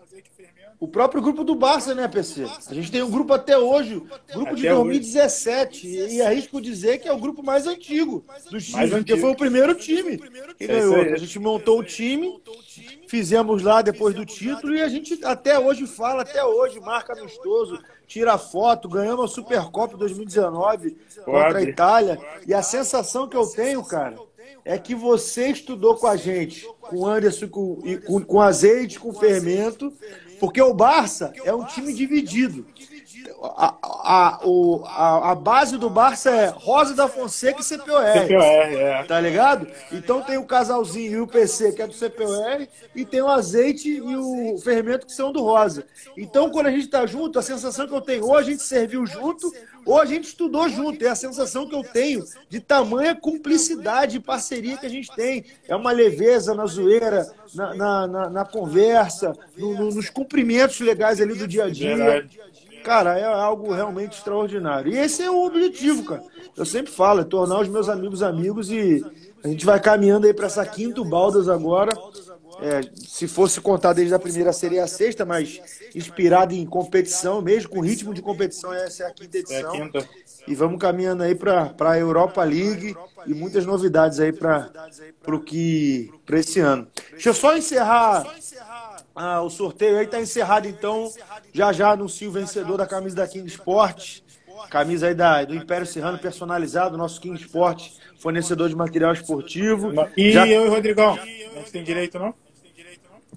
[0.85, 2.45] O próprio grupo do Barça, né, PC?
[2.69, 4.03] A gente tem um grupo até hoje,
[4.35, 8.67] grupo de Até 2017, e, e arrisco dizer que é o grupo mais antigo dos
[8.67, 10.19] times, porque foi o primeiro time
[10.59, 10.97] que É ganhou.
[11.01, 12.39] A gente montou o time,
[13.09, 17.79] fizemos lá depois do título, e a gente até hoje fala, até hoje, marca amistoso,
[18.07, 21.63] tira foto, ganhamos a Supercopa 2019 contra a.
[21.63, 24.17] Itália, e a sensação que eu tenho, cara,
[24.67, 29.15] é que você estudou com a gente, com o Anderson, com, com, com azeite, com
[29.15, 29.91] fermento,
[30.45, 32.67] porque o Barça é um time dividido.
[33.43, 38.03] A, a, o, a, a base do Barça é Rosa da Fonseca e CPOR.
[38.03, 39.05] CPOR, é.
[39.05, 39.67] Tá ligado?
[39.93, 43.89] Então tem o casalzinho e o PC, que é do CPOR, e tem o azeite
[43.89, 45.87] e o fermento, que são do Rosa.
[46.17, 49.07] Então, quando a gente tá junto, a sensação que eu tenho, ou a gente serviu
[49.07, 49.53] junto,
[49.85, 51.05] ou a gente estudou junto.
[51.05, 55.45] É a sensação que eu tenho de tamanha cumplicidade e parceria que a gente tem.
[55.69, 61.21] É uma leveza na zoeira, na, na, na, na conversa, no, no, nos cumprimentos legais
[61.21, 62.27] ali do dia a dia.
[62.85, 64.93] Cara, é algo realmente extraordinário.
[64.93, 66.23] E esse é o objetivo, cara.
[66.55, 69.03] Eu sempre falo, é tornar os meus amigos amigos e
[69.43, 71.93] a gente vai caminhando aí para essa quinta Baldas agora.
[72.61, 75.61] É, se fosse contar desde a primeira seria a sexta, mas
[75.95, 79.73] inspirado em competição, mesmo com ritmo de competição, essa é a quinta É a edição.
[79.73, 80.09] quinta.
[80.47, 82.95] E vamos caminhando aí para a Europa League
[83.27, 84.71] e muitas novidades aí para
[85.27, 86.87] o que para esse ano.
[87.13, 88.25] Deixa eu só encerrar
[89.15, 91.11] ah, o sorteio aí, tá encerrado então.
[91.53, 94.21] Já já anuncio o vencedor da camisa da King Sport.
[94.71, 97.89] Camisa aí da, do Império Serrano personalizado, nosso King Sport,
[98.19, 99.93] fornecedor de material esportivo.
[100.17, 101.19] E Já- eu e o Rodrigão?
[101.55, 102.35] Não tem direito, não?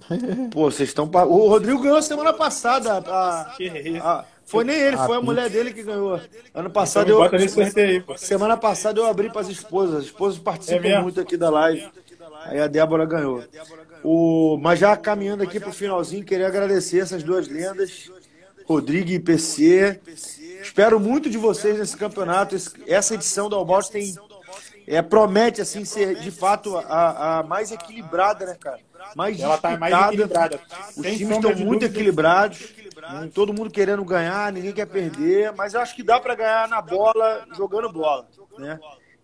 [0.50, 1.08] Pô, vocês estão.
[1.08, 2.92] pa- O Rodrigo ganhou semana passada.
[2.94, 3.54] a-
[4.02, 6.12] a- foi nem ele, Ah, foi a pi- mulher dele que ganhou.
[6.14, 6.22] Ano
[6.54, 7.18] Então passado me eu.
[8.16, 9.96] Semana passada eu abri para as esposas.
[9.96, 11.86] As esposas participam É muito aqui da live.
[12.44, 13.42] Aí a Débora ganhou.
[14.02, 18.10] O, mas já caminhando aqui para o finalzinho, queria agradecer essas duas lendas,
[18.64, 20.00] Rodrigo e PC.
[20.62, 22.56] Espero muito de vocês nesse campeonato.
[22.86, 24.14] Essa edição do Albote tem
[24.88, 28.80] é, promete assim ser de fato a, a mais equilibrada, né, cara?
[29.14, 30.14] Mais Ela tá mais disputada.
[30.14, 30.60] equilibrada.
[30.96, 32.74] Os Sem times estão muito equilibrados,
[33.34, 36.80] todo mundo querendo ganhar, ninguém quer perder, mas eu acho que dá para ganhar na
[36.80, 38.26] bola, jogando bola,
[38.58, 38.78] né?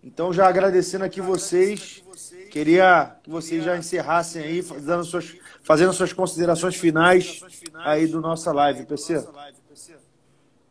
[0.05, 2.03] Então já agradecendo aqui vocês,
[2.51, 7.41] queria que vocês já encerrassem aí, fazendo suas, fazendo suas considerações finais
[7.73, 9.27] aí do nossa live, PC.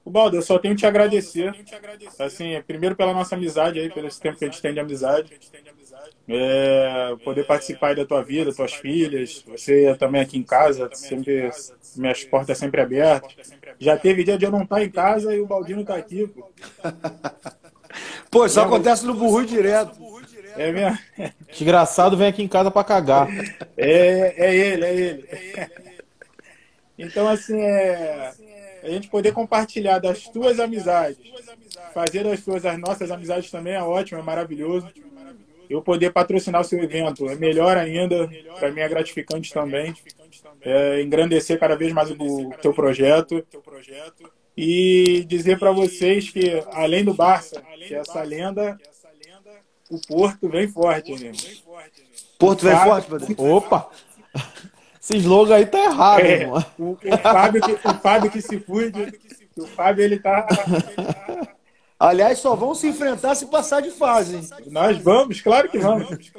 [0.05, 1.53] O Baldo, eu só tenho que te agradecer.
[2.21, 5.33] Assim, primeiro pela nossa amizade aí, pelo tempo que a gente tem de amizade.
[6.29, 11.51] É, poder participar da tua vida, tuas filhas, você também aqui em casa, sempre,
[11.97, 13.35] minhas portas sempre abertas.
[13.81, 16.51] Já teve dia de eu não estar em casa e o Baldino tá aqui, pô.
[18.31, 19.97] Pô, isso acontece no Burru direto.
[20.57, 20.99] É mesmo?
[21.51, 23.29] Desgraçado vem aqui em casa pra cagar.
[23.77, 25.29] É, é ele, é ele.
[26.97, 28.33] Então, assim, é,
[28.83, 31.19] a gente poder compartilhar das tuas amizades,
[31.93, 34.89] fazer das tuas as nossas amizades também é ótimo, é maravilhoso.
[35.69, 38.29] Eu poder patrocinar o seu evento é melhor ainda,
[38.59, 39.95] para mim é gratificante também.
[40.61, 43.45] É, engrandecer cada vez mais o, o teu projeto.
[44.57, 48.79] E dizer para vocês que, além do Barça, que é essa lenda,
[49.91, 51.33] o Porto vem forte, né?
[52.39, 53.35] Porto vem forte, Padre.
[53.39, 53.89] Opa!
[55.03, 56.65] Esse slogan aí tá errado, É, irmão.
[56.79, 59.13] o, o Fábio que, o Fábio que se cuide.
[59.57, 60.47] O Fábio, ele tá.
[61.99, 64.49] Aliás, só vão se enfrentar se passar de fase, hein?
[64.67, 66.33] Nós vamos, claro que vamos.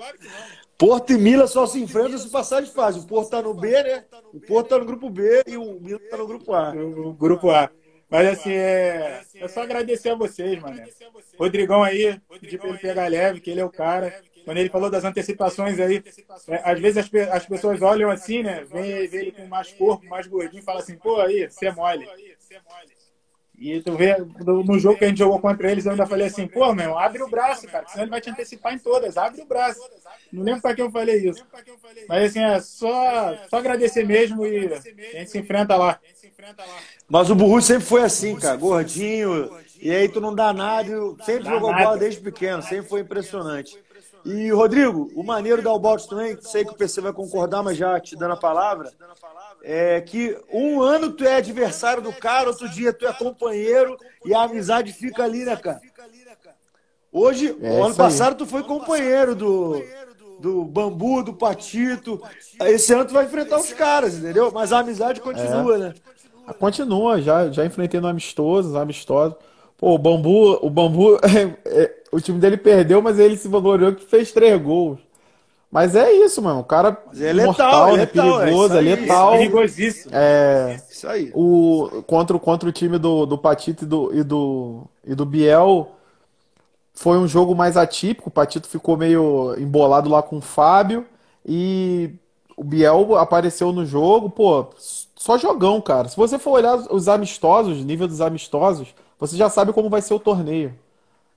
[0.78, 3.00] Porto e Mila só se enfrentam se passar de fase.
[3.00, 4.04] O Porto tá no B, né?
[4.34, 6.72] O Porto tá no grupo B e o Mila tá no grupo A.
[6.72, 7.70] O grupo A.
[8.10, 10.82] Mas assim, é, é só agradecer a vocês, mano.
[11.38, 14.14] Rodrigão aí, pedir pra ele pegar leve, que ele é o cara.
[14.46, 16.04] Quando ele falou das antecipações aí,
[16.48, 18.64] é, às vezes as, as pessoas olham assim, né?
[18.64, 21.72] Vê, vê ele com mais corpo, mais gordinho, e fala assim, pô, aí, você é
[21.72, 22.08] mole.
[23.58, 26.46] E tu vê, no, jogo que a gente jogou contra eles, eu ainda falei assim,
[26.46, 29.42] pô, meu, abre o braço, cara, que senão ele vai te antecipar em todas, abre
[29.42, 29.80] o braço.
[30.32, 31.46] Não lembro pra quem eu falei isso.
[32.10, 36.00] Mas assim, é só, só agradecer mesmo e a gente se enfrenta lá.
[37.08, 39.50] Mas o Burru sempre foi assim, cara, gordinho.
[39.80, 40.90] E aí tu não dá nada,
[41.24, 41.84] sempre Dá jogou nada.
[41.84, 43.80] bola desde pequeno, sempre foi impressionante.
[44.26, 48.00] E, Rodrigo, o maneiro da Albotes também, sei que o PC vai concordar, mas já
[48.00, 48.92] te dando a palavra,
[49.68, 54.32] é que um ano tu é adversário do cara, outro dia tu é companheiro e
[54.32, 55.82] a amizade fica ali, né, cara?
[57.12, 59.82] Hoje, É o ano passado tu foi companheiro do,
[60.40, 62.22] do Bambu, do Patito.
[62.62, 64.52] Esse ano tu vai enfrentar os caras, entendeu?
[64.54, 65.94] Mas a amizade continua, né?
[66.60, 69.36] Continua, já, já enfrentei no amistoso, amistoso.
[69.78, 73.96] Pô, o Bambu, o Bambu, é, é, o time dele perdeu, mas ele se vangloriou
[73.96, 75.00] que fez três gols.
[75.76, 76.62] Mas é isso, mano.
[76.62, 77.98] O cara é letal, mortal, é né?
[77.98, 79.32] letal, é Perigoso, isso é aí, letal.
[79.32, 80.12] Perigosíssimo.
[80.16, 81.32] É, Isso aí.
[81.34, 85.26] o, contra, o- contra o time do, do Patito e do, e, do, e do
[85.26, 85.92] Biel,
[86.94, 88.30] foi um jogo mais atípico.
[88.30, 91.06] O Patito ficou meio embolado lá com o Fábio
[91.46, 92.12] e
[92.56, 94.30] o Biel apareceu no jogo.
[94.30, 94.68] Pô,
[95.16, 96.08] só jogão, cara.
[96.08, 100.14] Se você for olhar os amistosos, nível dos amistosos, você já sabe como vai ser
[100.14, 100.74] o torneio.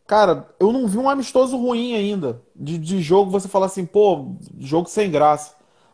[0.09, 2.43] Cara, eu não vi um amistoso ruim ainda.
[2.57, 5.53] De, de jogo, você fala assim, pô, jogo sem graça.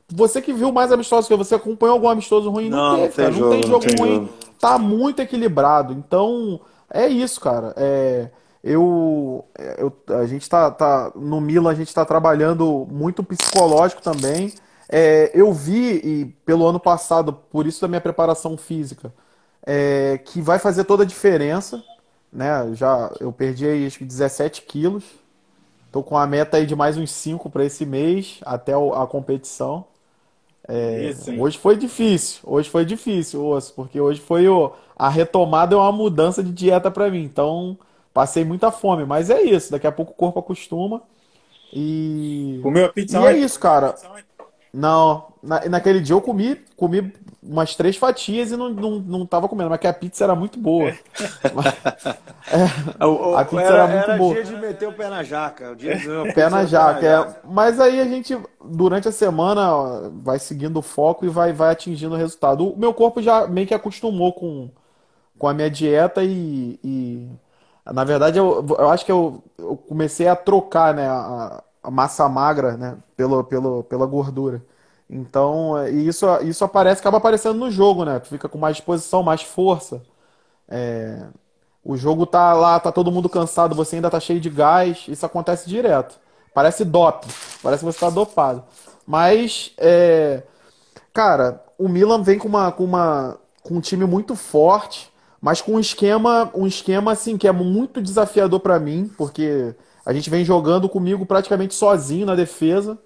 [0.08, 2.70] Você que viu mais amistosos que você acompanhou algum amistoso ruim?
[2.70, 3.36] Não, Não, não teve, tem cara.
[3.36, 4.26] Não jogo, tem não jogo tem ruim.
[4.26, 4.30] jogo.
[4.60, 5.92] tá muito equilibrado.
[5.92, 7.74] Então, é isso, cara.
[7.76, 8.30] É,
[8.62, 9.44] eu,
[9.78, 14.54] eu, a gente tá, tá no Milan, a gente está trabalhando muito psicológico também.
[14.88, 19.12] É, eu vi, e pelo ano passado, por isso da minha preparação física,
[19.66, 21.82] é, que vai fazer toda a diferença.
[22.34, 22.74] Né?
[22.74, 25.04] Já eu perdi aí, acho que 17 quilos.
[25.92, 29.86] Tô com a meta aí de mais uns 5 para esse mês, até a competição.
[30.66, 35.74] É, Isso, hoje foi difícil, hoje foi difícil, osso, porque hoje foi o, a retomada
[35.74, 37.22] é uma mudança de dieta para mim.
[37.22, 37.78] Então,
[38.14, 41.02] passei muita fome, mas é isso, daqui a pouco o corpo acostuma.
[41.72, 42.60] E.
[42.62, 43.94] Comeu a pizza E é isso, cara.
[44.74, 49.48] Não, na, naquele dia eu comi, comi umas três fatias e não, não, não tava
[49.48, 50.88] comendo, mas que a pizza era muito boa.
[50.88, 50.98] É.
[52.50, 54.34] é, a pizza era, era muito era boa.
[54.34, 55.70] dia de meter o pé na jaca.
[55.70, 57.36] O dia de o pé na jaca, é.
[57.44, 62.16] Mas aí a gente, durante a semana, vai seguindo o foco e vai, vai atingindo
[62.16, 62.68] o resultado.
[62.68, 64.68] O meu corpo já meio que acostumou com,
[65.38, 67.28] com a minha dieta e, e
[67.92, 72.76] na verdade eu, eu acho que eu, eu comecei a trocar né, a massa magra,
[72.76, 74.62] né, pelo, pelo, pela gordura.
[75.08, 78.18] Então, é, e isso, isso aparece, acaba aparecendo no jogo, né?
[78.20, 80.02] Tu fica com mais disposição, mais força.
[80.68, 81.26] É,
[81.84, 85.26] o jogo tá lá, tá todo mundo cansado, você ainda tá cheio de gás, isso
[85.26, 86.18] acontece direto.
[86.54, 87.28] Parece doping,
[87.62, 88.64] parece que você tá dopado.
[89.06, 90.42] Mas, é,
[91.12, 95.72] cara, o Milan vem com uma, com uma, com um time muito forte, mas com
[95.72, 99.74] um esquema, um esquema assim que é muito desafiador para mim, porque
[100.04, 102.98] a gente vem jogando comigo praticamente sozinho na defesa.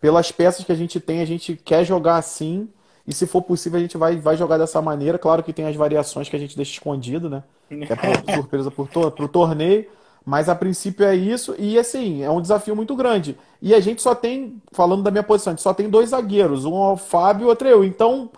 [0.00, 2.68] Pelas peças que a gente tem, a gente quer jogar assim.
[3.06, 5.18] E se for possível, a gente vai, vai jogar dessa maneira.
[5.18, 7.42] Claro que tem as variações que a gente deixa escondido, né?
[7.68, 9.86] Que é por, surpresa pro, pro torneio.
[10.24, 11.54] Mas a princípio é isso.
[11.58, 13.36] E assim, é um desafio muito grande.
[13.62, 16.64] E a gente só tem, falando da minha posição, a gente só tem dois zagueiros.
[16.64, 17.84] Um é o Fábio e outro é eu.
[17.84, 18.28] Então,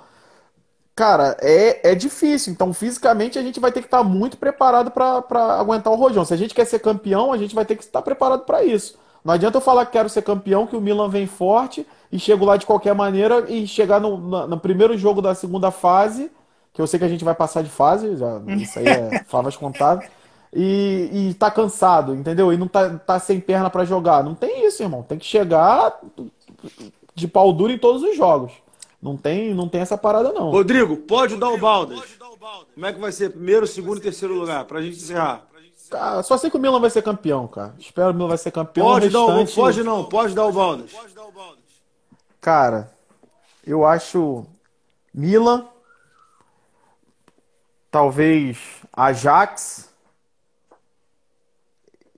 [0.98, 2.52] cara, é, é difícil.
[2.52, 6.24] Então, fisicamente, a gente vai ter que estar muito preparado para aguentar o rojão.
[6.24, 8.98] Se a gente quer ser campeão, a gente vai ter que estar preparado para isso.
[9.24, 12.44] Não adianta eu falar que quero ser campeão, que o Milan vem forte e chego
[12.44, 16.32] lá de qualquer maneira e chegar no, no, no primeiro jogo da segunda fase,
[16.72, 19.56] que eu sei que a gente vai passar de fase, já, isso aí é favas
[19.56, 20.04] contadas,
[20.52, 22.52] e, e tá cansado, entendeu?
[22.52, 24.24] E não tá, tá sem perna para jogar.
[24.24, 25.04] Não tem isso, irmão.
[25.04, 26.00] Tem que chegar
[27.14, 28.52] de pau duro em todos os jogos.
[29.00, 30.50] Não tem, não tem essa parada, não.
[30.50, 32.18] Rodrigo, pode dar o Baldas.
[32.74, 33.30] Como é que vai ser?
[33.30, 34.64] Primeiro, segundo e terceiro lugar?
[34.64, 35.46] Pra gente encerrar.
[35.90, 37.74] Cara, só sei que o Milan vai ser campeão, cara.
[37.78, 38.86] Espero que o Milan vai ser campeão.
[38.86, 39.46] Pode restante...
[39.46, 40.92] dar, pode não, pode dar o Baldas.
[42.40, 42.92] Cara,
[43.66, 44.46] eu acho
[45.14, 45.66] Milan,
[47.90, 48.58] talvez
[48.92, 49.88] Ajax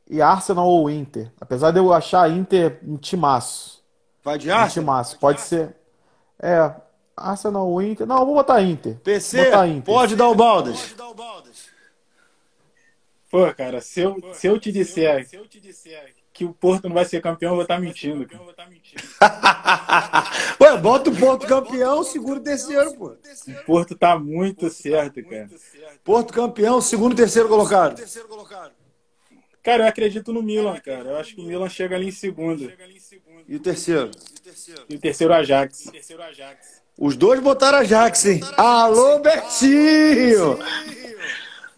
[0.08, 1.30] e Arsenal ou Inter.
[1.40, 3.84] Apesar de eu achar Inter um timaço.
[4.24, 4.66] Vai de Arsenal?
[4.66, 5.18] Um timaço.
[5.18, 5.76] Pode ser.
[6.42, 6.72] É,
[7.16, 8.06] Arsenal ou Inter.
[8.06, 8.98] Não, vou botar Inter.
[9.00, 9.84] PC, botar Inter.
[9.84, 10.94] pode dar o Baldas.
[13.30, 15.28] Pô, cara, se eu, se eu te disser
[16.32, 18.26] que o Porto não vai ser campeão, eu vou estar tá mentindo.
[20.60, 23.08] Ué, bota o Porto campeão, segundo e terceiro, pô.
[23.08, 25.50] O Porto tá muito certo, cara.
[26.02, 28.02] Porto campeão, segundo e terceiro colocado.
[29.62, 31.10] Cara, eu acredito no Milan, cara.
[31.10, 32.72] Eu acho que o Milan chega ali em segundo.
[33.46, 34.10] E o terceiro?
[34.88, 35.90] E o terceiro Ajax.
[36.98, 38.40] Os dois botaram Ajax, hein?
[38.56, 40.58] Alô, Betinho!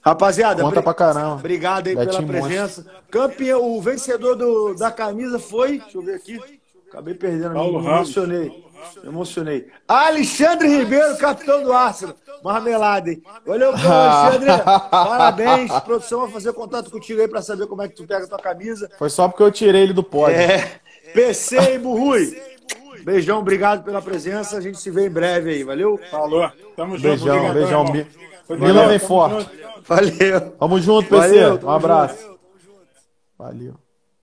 [0.05, 1.35] Rapaziada, Conta pra caramba.
[1.37, 2.85] obrigado aí Betinho pela presença.
[3.11, 5.79] Campeão, o vencedor do, da camisa foi.
[5.79, 6.41] Deixa eu ver aqui.
[6.89, 7.55] Acabei perdendo.
[7.55, 8.65] Paulo me emocionei.
[9.03, 9.69] Me emocionei.
[9.87, 12.15] Alexandre Ribeiro, capitão do Arsenal.
[12.43, 13.23] Marmelada, hein?
[13.47, 14.51] Valeu, Alexandre.
[14.91, 15.73] Parabéns.
[15.81, 18.39] Produção vai fazer contato contigo aí pra saber como é que tu pega a tua
[18.39, 18.91] camisa.
[18.99, 20.37] Foi só porque eu tirei ele do pódio.
[20.37, 20.81] É.
[21.15, 22.41] PC e Burrui.
[23.05, 24.57] Beijão, obrigado pela presença.
[24.57, 25.99] A gente se vê em breve aí, valeu?
[26.11, 26.51] Falou.
[26.77, 27.09] Tamo junto.
[27.09, 27.85] Beijão, beijão.
[28.49, 29.49] Milan vem forte.
[29.87, 30.41] Valeu.
[30.53, 31.21] Tamo junto, PC.
[31.21, 32.23] Valeu, um abraço.
[32.23, 32.39] Junto.
[33.39, 33.82] Valeu.